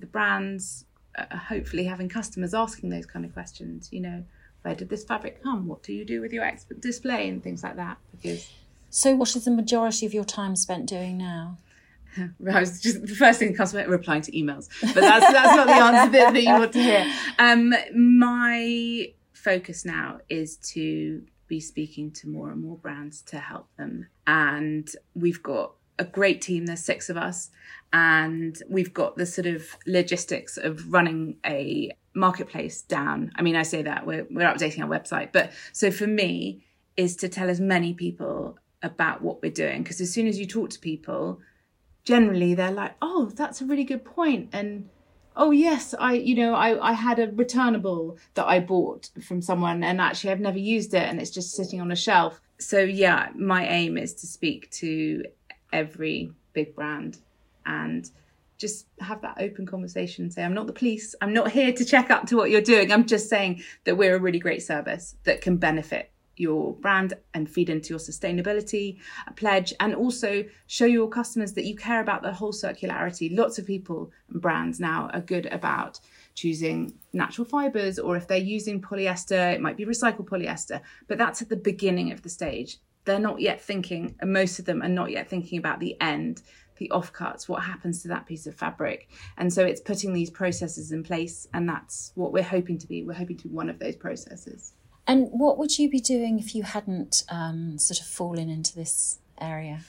the 0.00 0.06
brands 0.06 0.84
are 1.16 1.36
hopefully 1.36 1.84
having 1.84 2.08
customers 2.08 2.54
asking 2.54 2.90
those 2.90 3.06
kind 3.06 3.24
of 3.24 3.32
questions 3.32 3.88
you 3.92 4.00
know 4.00 4.24
where 4.62 4.74
did 4.74 4.88
this 4.88 5.04
fabric 5.04 5.42
come 5.42 5.66
what 5.66 5.82
do 5.82 5.92
you 5.92 6.04
do 6.04 6.20
with 6.20 6.32
your 6.32 6.44
expert 6.44 6.80
display 6.80 7.28
and 7.28 7.42
things 7.42 7.62
like 7.62 7.76
that 7.76 7.96
because 8.12 8.48
So, 8.90 9.14
what 9.14 9.34
is 9.36 9.44
the 9.44 9.52
majority 9.52 10.04
of 10.04 10.12
your 10.12 10.24
time 10.24 10.56
spent 10.56 10.86
doing 10.86 11.16
now? 11.16 11.56
I 12.18 12.60
was 12.60 12.80
just 12.80 13.02
the 13.02 13.14
first 13.14 13.38
thing 13.38 13.52
that 13.52 13.56
comes 13.56 13.70
to 13.70 13.84
replying 13.84 14.22
to 14.22 14.32
emails, 14.32 14.68
but 14.80 15.00
that's 15.00 15.32
that's 15.32 15.56
not 15.56 15.68
the 15.68 15.74
answer 15.74 16.12
that, 16.12 16.34
that 16.34 16.42
you 16.42 16.52
want 16.52 16.72
to 16.72 16.82
hear. 16.82 17.06
Um, 17.38 17.72
my 17.94 19.12
focus 19.32 19.84
now 19.84 20.18
is 20.28 20.56
to 20.56 21.22
be 21.46 21.60
speaking 21.60 22.10
to 22.10 22.28
more 22.28 22.50
and 22.50 22.62
more 22.62 22.76
brands 22.76 23.22
to 23.22 23.38
help 23.38 23.68
them, 23.76 24.08
and 24.26 24.90
we've 25.14 25.42
got 25.42 25.74
a 26.00 26.04
great 26.04 26.40
team. 26.40 26.66
There's 26.66 26.82
six 26.82 27.08
of 27.08 27.16
us, 27.16 27.50
and 27.92 28.60
we've 28.68 28.92
got 28.92 29.16
the 29.16 29.26
sort 29.26 29.46
of 29.46 29.76
logistics 29.86 30.56
of 30.56 30.92
running 30.92 31.36
a 31.46 31.92
marketplace 32.14 32.82
down. 32.82 33.30
I 33.36 33.42
mean, 33.42 33.54
I 33.54 33.62
say 33.62 33.82
that 33.82 34.06
we're 34.06 34.26
we're 34.30 34.48
updating 34.52 34.82
our 34.82 34.88
website, 34.88 35.30
but 35.32 35.52
so 35.72 35.92
for 35.92 36.08
me 36.08 36.64
is 36.96 37.14
to 37.16 37.28
tell 37.28 37.48
as 37.48 37.60
many 37.60 37.94
people 37.94 38.58
about 38.82 39.22
what 39.22 39.42
we're 39.42 39.52
doing 39.52 39.82
because 39.82 40.00
as 40.00 40.12
soon 40.12 40.26
as 40.26 40.38
you 40.38 40.46
talk 40.46 40.70
to 40.70 40.78
people 40.78 41.38
generally 42.04 42.54
they're 42.54 42.70
like 42.72 42.94
oh 43.02 43.30
that's 43.34 43.60
a 43.60 43.64
really 43.66 43.84
good 43.84 44.04
point," 44.04 44.48
and 44.52 44.88
oh 45.36 45.50
yes 45.52 45.94
i 45.98 46.12
you 46.14 46.34
know 46.34 46.54
i 46.54 46.90
i 46.90 46.92
had 46.92 47.18
a 47.18 47.30
returnable 47.32 48.18
that 48.34 48.46
i 48.46 48.58
bought 48.58 49.10
from 49.22 49.40
someone 49.40 49.84
and 49.84 50.00
actually 50.00 50.30
i've 50.30 50.40
never 50.40 50.58
used 50.58 50.92
it 50.92 51.02
and 51.02 51.20
it's 51.20 51.30
just 51.30 51.54
sitting 51.54 51.80
on 51.80 51.92
a 51.92 51.96
shelf 51.96 52.40
so 52.58 52.80
yeah 52.80 53.28
my 53.36 53.64
aim 53.68 53.96
is 53.96 54.12
to 54.12 54.26
speak 54.26 54.68
to 54.70 55.22
every 55.72 56.32
big 56.52 56.74
brand 56.74 57.18
and 57.66 58.10
just 58.58 58.86
have 58.98 59.22
that 59.22 59.36
open 59.40 59.64
conversation 59.66 60.30
say 60.30 60.44
i'm 60.44 60.54
not 60.54 60.66
the 60.66 60.72
police 60.72 61.14
i'm 61.20 61.32
not 61.32 61.50
here 61.50 61.72
to 61.72 61.84
check 61.84 62.10
up 62.10 62.26
to 62.26 62.36
what 62.36 62.50
you're 62.50 62.60
doing 62.60 62.92
i'm 62.92 63.06
just 63.06 63.28
saying 63.28 63.62
that 63.84 63.96
we're 63.96 64.16
a 64.16 64.20
really 64.20 64.38
great 64.38 64.62
service 64.62 65.16
that 65.24 65.40
can 65.40 65.56
benefit 65.56 66.12
your 66.40 66.74
brand 66.76 67.14
and 67.34 67.48
feed 67.48 67.68
into 67.68 67.90
your 67.90 67.98
sustainability 67.98 68.98
pledge 69.36 69.74
and 69.78 69.94
also 69.94 70.44
show 70.66 70.86
your 70.86 71.08
customers 71.08 71.52
that 71.52 71.66
you 71.66 71.76
care 71.76 72.00
about 72.00 72.22
the 72.22 72.32
whole 72.32 72.52
circularity. 72.52 73.36
Lots 73.36 73.58
of 73.58 73.66
people 73.66 74.10
and 74.30 74.40
brands 74.40 74.80
now 74.80 75.10
are 75.12 75.20
good 75.20 75.46
about 75.46 76.00
choosing 76.34 76.94
natural 77.12 77.44
fibers 77.44 77.98
or 77.98 78.16
if 78.16 78.26
they're 78.26 78.38
using 78.38 78.80
polyester, 78.80 79.52
it 79.52 79.60
might 79.60 79.76
be 79.76 79.84
recycled 79.84 80.28
polyester, 80.28 80.80
but 81.06 81.18
that's 81.18 81.42
at 81.42 81.50
the 81.50 81.56
beginning 81.56 82.10
of 82.10 82.22
the 82.22 82.30
stage. 82.30 82.78
They're 83.04 83.18
not 83.18 83.40
yet 83.40 83.60
thinking, 83.60 84.14
and 84.20 84.32
most 84.32 84.58
of 84.58 84.64
them 84.64 84.82
are 84.82 84.88
not 84.88 85.10
yet 85.10 85.28
thinking 85.28 85.58
about 85.58 85.80
the 85.80 85.96
end 86.00 86.42
the 86.80 86.90
offcuts, 86.92 87.48
what 87.48 87.62
happens 87.62 88.02
to 88.02 88.08
that 88.08 88.26
piece 88.26 88.46
of 88.46 88.54
fabric. 88.56 89.08
And 89.36 89.52
so 89.52 89.64
it's 89.64 89.80
putting 89.80 90.12
these 90.12 90.30
processes 90.30 90.90
in 90.90 91.04
place, 91.04 91.46
and 91.54 91.68
that's 91.68 92.10
what 92.16 92.32
we're 92.32 92.42
hoping 92.42 92.78
to 92.78 92.88
be. 92.88 93.04
We're 93.04 93.12
hoping 93.12 93.36
to 93.36 93.48
be 93.48 93.54
one 93.54 93.68
of 93.68 93.78
those 93.78 93.94
processes. 93.94 94.72
And 95.06 95.28
what 95.30 95.58
would 95.58 95.78
you 95.78 95.88
be 95.88 96.00
doing 96.00 96.38
if 96.38 96.54
you 96.54 96.62
hadn't 96.62 97.22
um, 97.28 97.78
sort 97.78 98.00
of 98.00 98.06
fallen 98.06 98.48
into 98.48 98.74
this 98.74 99.18
area? 99.40 99.80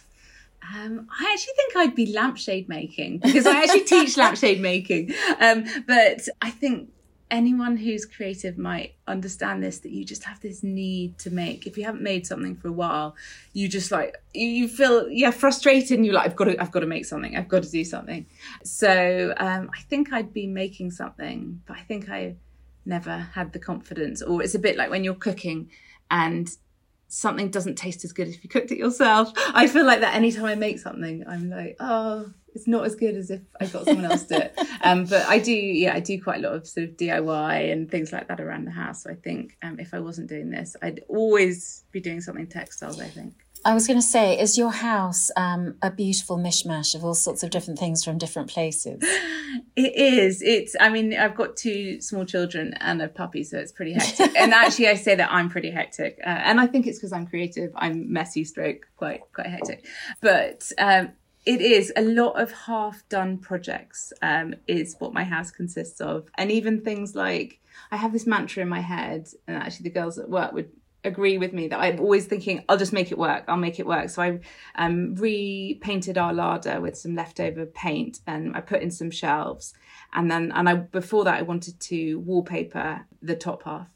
Um, 0.76 1.08
I 1.10 1.32
actually 1.34 1.54
think 1.56 1.76
I'd 1.76 1.96
be 1.96 2.14
lampshade 2.14 2.70
making 2.70 3.20
because 3.20 3.48
I 3.48 3.64
actually 3.64 3.86
teach 3.86 4.16
lampshade 4.18 4.62
making. 4.62 5.14
Um, 5.40 5.66
but 5.88 6.28
I 6.42 6.52
think 6.52 6.90
anyone 7.32 7.78
who's 7.78 8.06
creative 8.06 8.58
might 8.58 8.94
understand 9.08 9.64
this 9.64 9.80
that 9.80 9.92
you 9.92 10.04
just 10.04 10.26
have 10.26 10.40
this 10.42 10.62
need 10.62 11.18
to 11.18 11.32
make. 11.32 11.66
If 11.66 11.78
you 11.78 11.86
haven't 11.86 12.04
made 12.04 12.28
something 12.28 12.56
for 12.58 12.68
a 12.68 12.72
while 12.72 13.16
you 13.54 13.68
just 13.68 13.92
like 13.92 14.22
you 14.34 14.68
feel 14.68 15.10
yeah 15.10 15.32
frustrated 15.32 15.98
and 15.98 16.06
you're 16.06 16.14
like 16.14 16.26
i've 16.26 16.36
got 16.36 16.46
to 16.46 16.62
i've 16.62 16.72
got 16.72 16.82
to 16.82 16.86
make 16.86 17.06
something. 17.06 17.36
I've 17.36 17.48
got 17.48 17.64
to 17.64 17.72
do 17.72 17.84
something. 17.84 18.26
So 18.64 19.34
um, 19.38 19.72
i 19.74 19.82
think 19.90 20.12
i'd 20.14 20.34
be 20.34 20.46
making 20.46 20.92
something 20.92 21.62
but 21.66 21.78
i 21.78 21.82
think 21.82 22.10
i 22.10 22.36
never 22.86 23.30
had 23.34 23.54
the 23.54 23.60
confidence. 23.60 24.22
Or 24.22 24.44
it's 24.44 24.56
a 24.56 24.60
bit 24.60 24.76
like 24.78 24.90
when 24.90 25.04
you're 25.04 25.16
cooking 25.16 25.70
and 26.10 26.50
something 27.08 27.50
doesn't 27.50 27.76
taste 27.76 28.04
as 28.04 28.14
good 28.14 28.28
if 28.28 28.44
you 28.44 28.50
cooked 28.50 28.72
it 28.72 28.78
yourself. 28.78 29.32
I 29.54 29.68
feel 29.68 29.86
like 29.86 30.02
that 30.02 30.16
anytime 30.16 30.46
i 30.46 30.56
make 30.56 30.80
something 30.80 31.24
i'm 31.28 31.50
like 31.50 31.78
oh 31.80 32.32
it's 32.54 32.68
not 32.68 32.86
as 32.86 32.96
good 32.96 33.16
as 33.16 33.32
if 33.32 33.42
I 33.60 33.66
got 33.66 33.86
someone 33.86 34.06
else 34.06 34.24
do 34.24 34.36
it. 34.36 34.58
Um, 34.84 35.06
but 35.06 35.28
I 35.28 35.38
do, 35.38 35.54
yeah, 35.54 35.94
I 35.94 36.00
do 36.00 36.20
quite 36.20 36.40
a 36.40 36.42
lot 36.42 36.56
of 36.56 36.68
sort 36.68 36.90
of 36.90 36.98
DIY 36.98 37.72
and 37.72 37.90
things 37.90 38.12
like 38.12 38.28
that 38.30 38.42
around 38.42 38.66
the 38.66 38.72
house. 38.72 39.04
So 39.04 39.12
I 39.12 39.14
think 39.14 39.56
um, 39.62 39.80
if 39.80 39.94
I 39.94 40.00
wasn't 40.00 40.28
doing 40.28 40.50
this, 40.50 40.76
I'd 40.82 41.02
always 41.08 41.84
be 41.92 42.00
doing 42.00 42.20
something 42.20 42.48
textiles. 42.48 43.00
I 43.00 43.08
think. 43.08 43.36
I 43.64 43.76
was 43.76 43.86
going 43.86 44.00
to 44.00 44.06
say, 44.06 44.40
is 44.40 44.58
your 44.58 44.72
house 44.72 45.30
um, 45.38 45.76
a 45.84 45.92
beautiful 45.92 46.38
mishmash 46.38 46.96
of 46.96 47.06
all 47.06 47.14
sorts 47.14 47.44
of 47.44 47.52
different 47.52 47.80
things 47.80 48.04
from 48.04 48.18
different 48.18 48.50
places? 48.50 49.04
It 49.76 49.96
is. 49.96 50.42
It's. 50.42 50.76
I 50.80 50.90
mean, 50.90 51.14
I've 51.14 51.36
got 51.36 51.56
two 51.56 52.02
small 52.02 52.26
children 52.26 52.74
and 52.82 53.02
a 53.02 53.08
puppy, 53.08 53.44
so 53.44 53.58
it's 53.58 53.72
pretty 53.72 53.94
hectic. 53.94 54.36
and 54.40 54.54
actually, 54.54 54.90
I 54.90 54.96
say 54.96 55.16
that 55.16 55.32
I'm 55.32 55.50
pretty 55.50 55.72
hectic, 55.72 56.20
uh, 56.26 56.30
and 56.30 56.60
I 56.60 56.68
think 56.68 56.88
it's 56.88 56.98
because 57.00 57.14
I'm 57.14 57.26
creative. 57.26 57.72
I'm 57.76 58.12
messy, 58.12 58.44
stroke, 58.44 58.88
quite 58.98 59.22
quite 59.34 59.48
hectic. 59.48 59.86
But 60.22 60.70
um, 60.78 61.14
it 61.46 61.62
is. 61.62 61.92
A 61.96 62.02
lot 62.02 62.40
of 62.40 62.52
half 62.52 63.08
done 63.10 63.38
projects 63.38 64.14
um, 64.22 64.56
is 64.68 64.96
what 65.00 65.14
my 65.14 65.24
house 65.24 65.52
consists 65.52 66.00
of. 66.00 66.30
And 66.38 66.52
even 66.52 66.82
things 66.82 67.16
like 67.16 67.62
i 67.92 67.96
have 67.96 68.14
this 68.14 68.28
mantra 68.28 68.62
in 68.62 68.70
my 68.70 68.80
head 68.80 69.28
and 69.48 69.58
actually 69.58 69.84
the 69.84 70.00
girls 70.00 70.18
at 70.18 70.30
work 70.30 70.52
would 70.54 70.70
agree 71.04 71.38
with 71.38 71.52
me 71.52 71.68
that 71.68 71.80
i'm 71.80 72.00
always 72.00 72.26
thinking 72.26 72.64
i'll 72.70 72.78
just 72.78 72.94
make 72.94 73.12
it 73.12 73.18
work. 73.18 73.44
I'll 73.48 73.58
make 73.58 73.80
it 73.80 73.88
work. 73.88 74.10
So 74.10 74.22
i 74.22 74.40
um, 74.76 75.16
repainted 75.16 76.18
our 76.18 76.34
larder 76.34 76.80
with 76.80 76.98
some 76.98 77.16
leftover 77.16 77.66
paint 77.66 78.20
and 78.28 78.56
i 78.56 78.62
put 78.62 78.82
in 78.82 78.92
some 78.92 79.10
shelves. 79.10 79.74
And 80.14 80.30
then 80.30 80.52
and 80.54 80.70
i 80.70 80.76
before 80.76 81.24
that 81.24 81.40
i 81.40 81.42
wanted 81.42 81.80
to 81.80 82.20
wallpaper 82.20 83.06
the 83.22 83.36
top 83.36 83.64
half. 83.64 83.88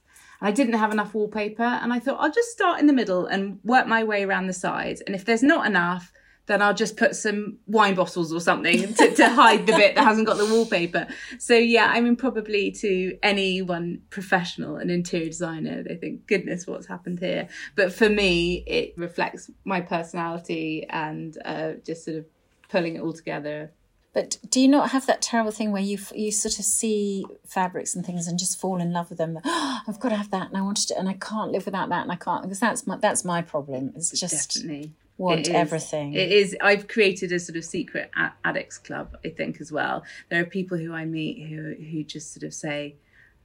And 0.42 0.50
I 0.50 0.52
didn't 0.52 0.80
have 0.80 0.92
enough 0.92 1.14
wallpaper 1.14 1.64
and 1.64 1.94
I 1.94 2.00
thought 2.00 2.20
I'll 2.20 2.32
just 2.32 2.52
start 2.52 2.80
in 2.80 2.88
the 2.88 2.94
middle 2.94 3.28
and 3.28 3.60
work 3.64 3.88
my 3.88 4.04
way 4.04 4.24
around 4.24 4.48
the 4.48 4.54
sides. 4.54 5.02
And 5.02 5.16
if 5.16 5.26
there's 5.26 5.44
not 5.44 5.68
enough 5.68 6.12
then 6.48 6.62
I'll 6.62 6.74
just 6.74 6.98
put 6.98 7.16
some 7.16 7.58
wine 7.66 7.96
bottles 7.96 8.32
or 8.32 8.40
something 8.40 8.94
to, 8.94 9.16
to 9.16 9.30
hide 9.30 9.66
the 9.66 9.74
bit 9.74 9.96
that 9.96 10.04
hasn't 10.04 10.28
got 10.28 10.38
the 10.38 10.46
wallpaper. 10.46 11.08
So 11.40 11.56
yeah, 11.56 11.88
I 11.88 12.02
mean, 12.02 12.16
probably 12.16 12.72
to 12.72 13.18
anyone 13.24 14.02
professional, 14.10 14.78
an 14.78 14.90
interior 14.90 15.28
designer, 15.28 15.84
they 15.84 15.96
think, 15.96 16.28
goodness, 16.28 16.68
what's 16.68 16.88
happened 16.88 17.20
here? 17.20 17.48
But 17.76 17.94
for 17.94 18.10
me, 18.10 18.64
it 18.68 18.94
reflects 18.98 19.50
my 19.64 19.82
personality 19.82 20.86
and 20.90 21.38
uh, 21.46 21.74
just 21.86 22.06
sort 22.06 22.18
of 22.18 22.26
pulling 22.70 22.96
it 22.96 23.02
all 23.02 23.14
together. 23.14 23.72
But 24.14 24.38
do 24.50 24.62
you 24.62 24.70
not 24.70 24.92
have 24.92 25.08
that 25.08 25.22
terrible 25.22 25.52
thing 25.52 25.74
where 25.74 25.82
you 25.82 25.98
you 26.14 26.32
sort 26.32 26.58
of 26.58 26.64
see 26.64 27.26
fabrics 27.46 27.96
and 27.96 28.06
things 28.06 28.30
and 28.30 28.40
just 28.40 28.58
fall 28.58 28.80
in 28.80 28.94
love 28.94 29.10
with 29.10 29.18
them? 29.18 29.38
Oh, 29.44 29.82
I've 29.88 30.00
got 30.00 30.10
to 30.10 30.16
have 30.16 30.32
that, 30.32 30.48
and 30.48 30.58
I 30.58 30.62
wanted 30.62 30.92
it, 30.92 30.98
and 30.98 31.10
I 31.10 31.14
can't 31.14 31.52
live 31.52 31.66
without 31.66 31.90
that, 31.90 32.04
and 32.04 32.12
I 32.14 32.16
can't 32.16 32.44
because 32.44 32.62
that's 32.62 32.88
my 32.88 32.96
that's 32.96 33.26
my 33.26 33.42
problem. 33.42 33.92
It's 33.94 34.18
just 34.18 34.54
definitely 34.54 34.94
want 35.18 35.48
it 35.48 35.56
everything. 35.56 36.14
It 36.14 36.32
is. 36.32 36.56
I've 36.62 36.88
created 36.88 37.32
a 37.32 37.40
sort 37.40 37.58
of 37.58 37.66
secret 37.66 38.12
addicts 38.44 38.78
club, 38.78 39.18
I 39.24 39.30
think, 39.30 39.62
as 39.62 39.72
well. 39.72 40.04
There 40.30 40.42
are 40.42 40.46
people 40.46 40.78
who 40.78 40.94
I 40.94 41.06
meet 41.06 41.48
who 41.48 41.74
who 41.74 42.04
just 42.04 42.34
sort 42.34 42.44
of 42.44 42.54
say, 42.54 42.96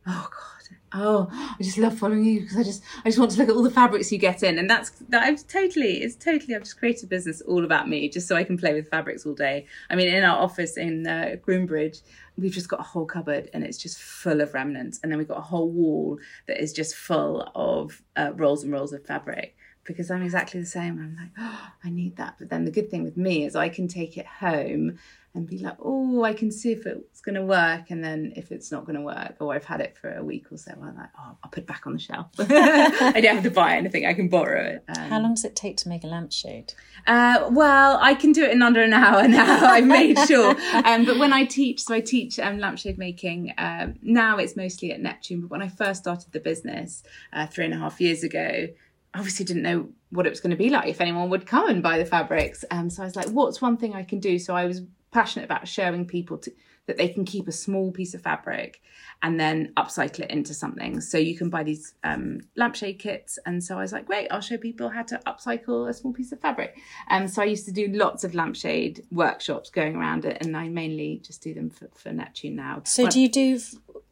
"Oh 0.06 0.28
God, 0.30 0.76
oh, 0.92 1.28
I 1.30 1.62
just 1.62 1.78
love 1.78 1.96
following 1.96 2.24
you 2.24 2.40
because 2.40 2.56
I 2.56 2.62
just 2.62 2.82
I 3.04 3.08
just 3.08 3.18
want 3.18 3.30
to 3.32 3.38
look 3.38 3.48
at 3.48 3.54
all 3.54 3.62
the 3.62 3.70
fabrics 3.70 4.10
you 4.10 4.18
get 4.18 4.42
in," 4.42 4.58
and 4.58 4.68
that's 4.68 4.90
that. 5.08 5.22
I've 5.22 5.46
totally, 5.46 6.02
it's 6.02 6.16
totally. 6.16 6.54
I've 6.54 6.64
just 6.64 6.78
created 6.78 7.04
a 7.04 7.08
business 7.08 7.40
all 7.42 7.64
about 7.64 7.88
me, 7.88 8.08
just 8.08 8.26
so 8.26 8.36
I 8.36 8.44
can 8.44 8.58
play 8.58 8.74
with 8.74 8.88
fabrics 8.88 9.24
all 9.24 9.34
day. 9.34 9.66
I 9.88 9.96
mean, 9.96 10.08
in 10.08 10.24
our 10.24 10.38
office 10.38 10.76
in 10.76 11.06
uh, 11.06 11.36
Groombridge, 11.46 12.02
we've 12.36 12.52
just 12.52 12.68
got 12.68 12.80
a 12.80 12.84
whole 12.84 13.06
cupboard 13.06 13.50
and 13.52 13.64
it's 13.64 13.78
just 13.78 13.98
full 13.98 14.40
of 14.40 14.54
remnants, 14.54 14.98
and 15.02 15.12
then 15.12 15.18
we've 15.18 15.28
got 15.28 15.38
a 15.38 15.42
whole 15.42 15.70
wall 15.70 16.18
that 16.48 16.60
is 16.60 16.72
just 16.72 16.96
full 16.96 17.48
of 17.54 18.02
uh, 18.16 18.32
rolls 18.34 18.64
and 18.64 18.72
rolls 18.72 18.92
of 18.92 19.06
fabric 19.06 19.54
because 19.84 20.10
I'm 20.10 20.22
exactly 20.22 20.60
the 20.60 20.66
same. 20.66 20.98
I'm 20.98 21.16
like, 21.16 21.32
oh, 21.38 21.68
I 21.84 21.90
need 21.90 22.16
that. 22.16 22.36
But 22.38 22.50
then 22.50 22.64
the 22.64 22.70
good 22.70 22.90
thing 22.90 23.02
with 23.02 23.16
me 23.16 23.44
is 23.44 23.56
I 23.56 23.68
can 23.68 23.88
take 23.88 24.16
it 24.16 24.26
home 24.26 24.98
and 25.32 25.46
be 25.46 25.58
like, 25.58 25.76
oh, 25.80 26.24
I 26.24 26.32
can 26.32 26.50
see 26.50 26.72
if 26.72 26.86
it's 26.86 27.20
going 27.20 27.36
to 27.36 27.44
work. 27.44 27.90
And 27.90 28.02
then 28.02 28.32
if 28.34 28.50
it's 28.50 28.72
not 28.72 28.84
going 28.84 28.96
to 28.96 29.02
work, 29.02 29.36
or 29.38 29.54
I've 29.54 29.64
had 29.64 29.80
it 29.80 29.96
for 29.96 30.12
a 30.12 30.24
week 30.24 30.50
or 30.50 30.56
so, 30.56 30.72
I'm 30.72 30.96
like, 30.96 31.08
oh, 31.16 31.36
I'll 31.42 31.50
put 31.50 31.62
it 31.62 31.66
back 31.68 31.86
on 31.86 31.92
the 31.92 32.00
shelf. 32.00 32.26
I 32.38 33.20
don't 33.20 33.36
have 33.36 33.44
to 33.44 33.50
buy 33.50 33.76
anything, 33.76 34.06
I 34.06 34.14
can 34.14 34.28
borrow 34.28 34.60
it. 34.60 34.84
Um, 34.88 35.08
How 35.08 35.20
long 35.20 35.34
does 35.34 35.44
it 35.44 35.54
take 35.54 35.76
to 35.78 35.88
make 35.88 36.02
a 36.02 36.08
lampshade? 36.08 36.74
Uh, 37.06 37.48
well, 37.52 37.98
I 38.00 38.14
can 38.14 38.32
do 38.32 38.42
it 38.42 38.50
in 38.50 38.60
under 38.60 38.82
an 38.82 38.92
hour 38.92 39.28
now. 39.28 39.66
I've 39.70 39.86
made 39.86 40.18
sure. 40.26 40.56
Um, 40.84 41.04
but 41.04 41.18
when 41.18 41.32
I 41.32 41.44
teach, 41.44 41.84
so 41.84 41.94
I 41.94 42.00
teach 42.00 42.40
um, 42.40 42.58
lampshade 42.58 42.98
making. 42.98 43.54
Um, 43.56 43.94
now 44.02 44.38
it's 44.38 44.56
mostly 44.56 44.90
at 44.90 45.00
Neptune. 45.00 45.42
But 45.42 45.50
when 45.50 45.62
I 45.62 45.68
first 45.68 46.02
started 46.02 46.32
the 46.32 46.40
business 46.40 47.04
uh, 47.32 47.46
three 47.46 47.66
and 47.66 47.74
a 47.74 47.78
half 47.78 48.00
years 48.00 48.24
ago, 48.24 48.66
obviously 49.14 49.44
didn't 49.44 49.62
know 49.62 49.88
what 50.10 50.26
it 50.26 50.30
was 50.30 50.40
going 50.40 50.50
to 50.50 50.56
be 50.56 50.70
like 50.70 50.88
if 50.88 51.00
anyone 51.00 51.30
would 51.30 51.46
come 51.46 51.68
and 51.68 51.82
buy 51.82 51.98
the 51.98 52.04
fabrics. 52.04 52.64
Um, 52.70 52.90
so 52.90 53.02
I 53.02 53.06
was 53.06 53.16
like, 53.16 53.28
what's 53.28 53.60
one 53.60 53.76
thing 53.76 53.94
I 53.94 54.02
can 54.02 54.20
do? 54.20 54.38
So 54.38 54.54
I 54.54 54.66
was 54.66 54.82
passionate 55.10 55.44
about 55.44 55.66
showing 55.66 56.06
people 56.06 56.38
to, 56.38 56.52
that 56.86 56.96
they 56.96 57.08
can 57.08 57.24
keep 57.24 57.46
a 57.48 57.52
small 57.52 57.92
piece 57.92 58.14
of 58.14 58.22
fabric 58.22 58.80
and 59.22 59.38
then 59.38 59.72
upcycle 59.76 60.20
it 60.20 60.30
into 60.30 60.54
something. 60.54 61.00
So 61.00 61.18
you 61.18 61.36
can 61.36 61.50
buy 61.50 61.62
these 61.62 61.94
um, 62.04 62.40
lampshade 62.56 62.98
kits. 62.98 63.38
And 63.44 63.62
so 63.62 63.76
I 63.76 63.82
was 63.82 63.92
like, 63.92 64.06
great, 64.06 64.28
I'll 64.30 64.40
show 64.40 64.56
people 64.56 64.88
how 64.88 65.02
to 65.02 65.20
upcycle 65.26 65.88
a 65.88 65.92
small 65.92 66.12
piece 66.12 66.32
of 66.32 66.40
fabric. 66.40 66.76
And 67.08 67.24
um, 67.24 67.28
so 67.28 67.42
I 67.42 67.44
used 67.44 67.66
to 67.66 67.72
do 67.72 67.88
lots 67.88 68.24
of 68.24 68.34
lampshade 68.34 69.04
workshops 69.10 69.70
going 69.70 69.94
around 69.96 70.24
it, 70.24 70.38
and 70.40 70.56
I 70.56 70.68
mainly 70.68 71.20
just 71.22 71.42
do 71.42 71.52
them 71.52 71.70
for, 71.70 71.88
for 71.94 72.12
Neptune 72.12 72.56
now. 72.56 72.82
So 72.84 73.08
do 73.08 73.20
you 73.20 73.28
do 73.28 73.58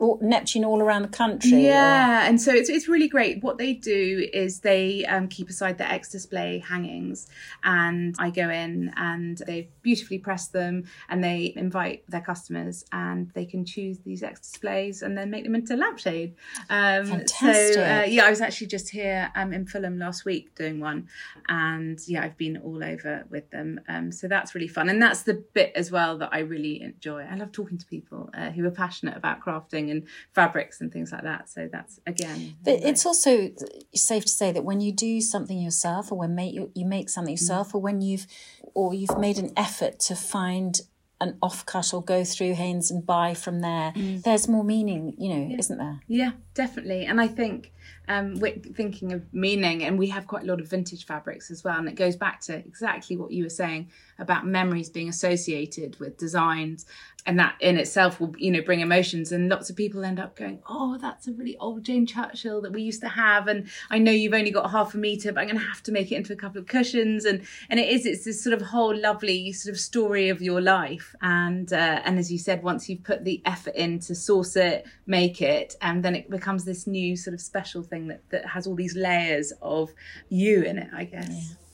Neptune 0.01 0.65
all 0.65 0.81
around 0.81 1.03
the 1.03 1.09
country? 1.09 1.65
Yeah, 1.65 2.23
or? 2.23 2.29
and 2.29 2.41
so 2.41 2.53
it's 2.53 2.69
it's 2.69 2.89
really 2.89 3.09
great. 3.09 3.43
What 3.43 3.59
they 3.59 3.73
do 3.73 4.29
is 4.33 4.61
they 4.61 5.05
um, 5.07 5.29
keep 5.29 5.49
aside 5.49 5.79
the 5.79 5.91
ex 5.91 6.09
display 6.11 6.61
hangings, 6.61 7.27
and 7.65 8.15
I 8.19 8.31
go 8.31 8.49
in 8.49 8.93
and 8.97 9.39
they 9.39 9.69
beautifully 9.83 10.19
press 10.19 10.49
them, 10.49 10.85
and 11.09 11.23
they 11.23 11.53
invite 11.57 12.05
their 12.09 12.21
customers, 12.21 12.85
and 12.93 13.31
they 13.35 13.45
can 13.45 13.65
choose 13.65 13.99
these 14.01 14.23
ex 14.23 14.41
displays 14.41 15.03
and 15.03 15.19
then 15.19 15.31
make 15.31 15.45
them 15.45 15.55
into 15.55 15.77
lampshade. 15.77 16.35
Um, 16.71 17.07
Fantastic. 17.07 17.75
So 17.75 17.83
uh, 17.83 18.05
yeah, 18.09 18.25
I 18.25 18.31
was 18.31 18.41
actually 18.41 18.69
just 18.69 18.91
here 18.91 19.33
um, 19.35 19.53
in 19.53 19.67
Fulham 19.67 19.99
last 19.99 20.25
week 20.25 20.55
doing 20.55 20.79
one, 20.79 21.09
and 21.49 21.99
yeah, 22.07 22.23
I've 22.23 22.37
been 22.37 22.59
all 22.59 22.85
over 22.85 23.25
with 23.31 23.51
them. 23.51 23.81
Um, 23.89 24.13
so 24.13 24.29
that's 24.29 24.55
really 24.55 24.69
fun, 24.69 24.89
and 24.89 25.03
that's 25.03 25.23
the 25.23 25.43
bit 25.55 25.73
as 25.75 25.91
well 25.91 26.19
that 26.19 26.31
I 26.33 26.41
really 26.41 26.83
enjoy. 26.83 27.23
I 27.23 27.35
love 27.35 27.51
talking 27.51 27.79
to 27.79 27.87
people 27.87 28.31
uh, 28.33 28.51
who 28.51 28.65
are 28.65 28.71
passionate 28.71 29.17
about 29.17 29.41
crafting 29.41 29.88
and 29.91 30.07
fabrics 30.33 30.81
and 30.81 30.93
things 30.93 31.13
like 31.13 31.23
that. 31.23 31.49
So 31.49 31.69
that's 31.71 32.01
again. 32.07 32.57
But 32.63 32.81
it's 32.83 33.07
also 33.07 33.51
safe 33.95 34.25
to 34.25 34.33
say 34.33 34.53
that 34.53 34.65
when 34.65 34.81
you 34.81 34.93
do 34.93 35.21
something 35.21 35.59
yourself, 35.59 36.13
or 36.13 36.19
when 36.19 36.35
make 36.35 36.55
you, 36.55 36.71
make 36.87 37.09
something 37.09 37.35
mm. 37.35 37.41
yourself, 37.41 37.71
mm. 37.71 37.75
or 37.77 37.81
when 37.81 38.01
you've 38.01 38.27
or 38.75 38.95
you've 38.95 39.19
made 39.19 39.39
an 39.39 39.53
effort 39.57 39.99
to 40.01 40.15
find 40.15 40.81
an 41.21 41.37
offcut 41.43 41.93
or 41.93 42.03
go 42.03 42.23
through 42.23 42.55
Haines 42.55 42.91
and 42.91 43.05
buy 43.05 43.35
from 43.35 43.61
there. 43.61 43.93
Mm. 43.93 44.23
There's 44.23 44.47
more 44.47 44.63
meaning, 44.63 45.15
you 45.19 45.35
know, 45.35 45.49
yeah. 45.49 45.59
isn't 45.59 45.79
there? 45.79 46.01
Yeah, 46.07 46.31
definitely. 46.55 47.07
And 47.07 47.21
I 47.21 47.27
think 47.27 47.73
um, 48.09 48.39
we're 48.39 48.55
thinking 48.55 49.13
of 49.13 49.23
meaning, 49.35 49.83
and 49.85 49.99
we 49.99 50.09
have 50.09 50.27
quite 50.27 50.45
a 50.45 50.47
lot 50.47 50.61
of 50.61 50.69
vintage 50.69 51.07
fabrics 51.07 51.51
as 51.51 51.65
well. 51.65 51.77
And 51.77 51.89
it 51.89 51.97
goes 51.97 52.17
back 52.17 52.41
to 52.43 52.57
exactly 52.57 53.17
what 53.17 53.33
you 53.33 53.43
were 53.43 53.51
saying 53.51 53.91
about 54.19 54.47
memories 54.47 54.91
being 54.91 55.09
associated 55.09 55.99
with 55.99 56.19
designs, 56.19 56.87
and 57.29 57.39
that 57.39 57.57
in 57.61 57.77
itself 57.77 58.21
will, 58.21 58.35
you 58.39 58.51
know, 58.51 58.63
bring 58.63 58.81
emotions. 58.81 59.33
And 59.33 59.51
lots 59.51 59.69
of 59.69 59.77
people 59.77 60.03
end 60.03 60.19
up 60.19 60.35
going, 60.35 60.61
"Oh, 60.67 60.97
that's 60.97 61.29
a 61.29 61.33
really 61.33 61.59
old 61.59 61.85
Jane 61.85 62.07
Churchill 62.07 62.63
that 62.63 62.73
we 62.73 62.81
used 62.81 63.03
to 63.03 63.09
have." 63.09 63.49
And 63.49 63.69
I 63.91 63.99
know 63.99 64.11
you've 64.11 64.33
only 64.33 64.51
got 64.51 64.71
half 64.71 64.95
a 64.95 64.97
meter, 64.97 65.31
but 65.31 65.41
I'm 65.43 65.49
going 65.49 65.61
to 65.61 65.67
have 65.67 65.83
to 65.85 65.93
make 65.93 66.11
it 66.11 66.17
into 66.17 66.33
a 66.33 66.37
couple 66.37 66.59
of 66.59 66.67
cushions. 66.67 67.27
And 67.27 67.43
and 67.69 67.79
it 67.79 67.91
is, 67.91 68.07
it's 68.07 68.25
this 68.25 68.43
sort 68.43 68.55
of 68.55 68.63
whole 68.63 68.99
lovely 68.99 69.53
sort 69.53 69.75
of 69.75 69.79
story 69.79 70.31
of 70.31 70.41
your 70.41 70.63
life. 70.63 71.15
And 71.21 71.71
uh, 71.71 72.01
and 72.03 72.19
as 72.19 72.33
you 72.33 72.39
said, 72.39 72.63
once 72.63 72.89
you've 72.89 73.05
put 73.05 73.25
the 73.25 73.43
effort 73.45 73.75
in 73.75 73.99
to 74.01 74.15
source 74.15 74.57
it, 74.57 74.87
make 75.07 75.43
it, 75.43 75.77
and 75.83 76.03
then 76.03 76.17
it 76.17 76.31
becomes 76.31 76.65
this 76.65 76.87
new 76.87 77.15
sort 77.15 77.35
of 77.35 77.43
special 77.43 77.83
thing 77.83 78.09
that, 78.09 78.23
that 78.31 78.47
has 78.47 78.67
all 78.67 78.75
these 78.75 78.97
layers 78.97 79.53
of 79.61 79.93
you 80.31 80.63
in 80.63 80.79
it, 80.79 80.89
I 80.95 81.05
guess. 81.05 81.29
Yeah. 81.31 81.68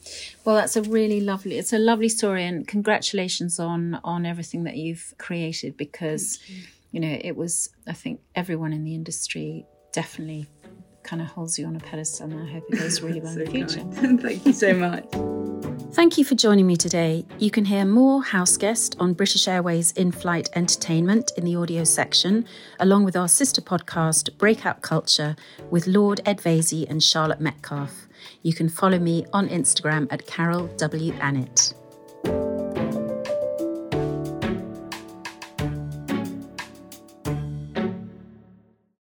Well, 0.44 0.56
that's 0.56 0.76
a 0.76 0.82
really 0.82 1.20
lovely. 1.20 1.58
It's 1.58 1.72
a 1.72 1.78
lovely 1.78 2.08
story, 2.08 2.44
and 2.44 2.66
congratulations 2.66 3.58
on 3.58 4.00
on 4.04 4.26
everything 4.26 4.64
that 4.64 4.76
you've 4.76 5.14
created. 5.18 5.76
Because 5.76 6.40
you. 6.48 6.62
you 6.92 7.00
know, 7.00 7.18
it 7.20 7.36
was. 7.36 7.70
I 7.86 7.92
think 7.92 8.20
everyone 8.34 8.72
in 8.72 8.84
the 8.84 8.94
industry 8.94 9.66
definitely 9.92 10.46
kind 11.04 11.22
of 11.22 11.28
holds 11.28 11.58
you 11.58 11.66
on 11.66 11.76
a 11.76 11.80
pedestal, 11.80 12.30
and 12.30 12.48
I 12.48 12.52
hope 12.52 12.64
it 12.68 12.78
goes 12.78 13.00
really 13.00 13.20
well 13.22 13.32
so 13.32 13.40
in 13.40 13.44
the 13.44 13.50
future. 13.50 13.80
Thank 14.18 14.46
you 14.46 14.52
so 14.52 14.74
much. 14.74 15.04
Thank 15.94 16.18
you 16.18 16.24
for 16.24 16.34
joining 16.34 16.66
me 16.66 16.76
today. 16.76 17.24
You 17.38 17.52
can 17.52 17.64
hear 17.64 17.84
more 17.84 18.24
House 18.24 18.56
Guest 18.56 18.96
on 18.98 19.12
British 19.12 19.46
Airways 19.46 19.92
in 19.92 20.10
flight 20.10 20.48
entertainment 20.56 21.30
in 21.36 21.44
the 21.44 21.54
audio 21.54 21.84
section, 21.84 22.46
along 22.80 23.04
with 23.04 23.14
our 23.14 23.28
sister 23.28 23.60
podcast, 23.60 24.36
Breakout 24.36 24.82
Culture, 24.82 25.36
with 25.70 25.86
Lord 25.86 26.20
Ed 26.26 26.38
Vaizey 26.38 26.88
and 26.90 27.00
Charlotte 27.00 27.40
Metcalfe. 27.40 28.08
You 28.42 28.54
can 28.54 28.68
follow 28.68 28.98
me 28.98 29.24
on 29.32 29.48
Instagram 29.48 30.08
at 30.10 30.26
Carol 30.26 30.66
W. 30.78 31.12
Annett. 31.14 31.74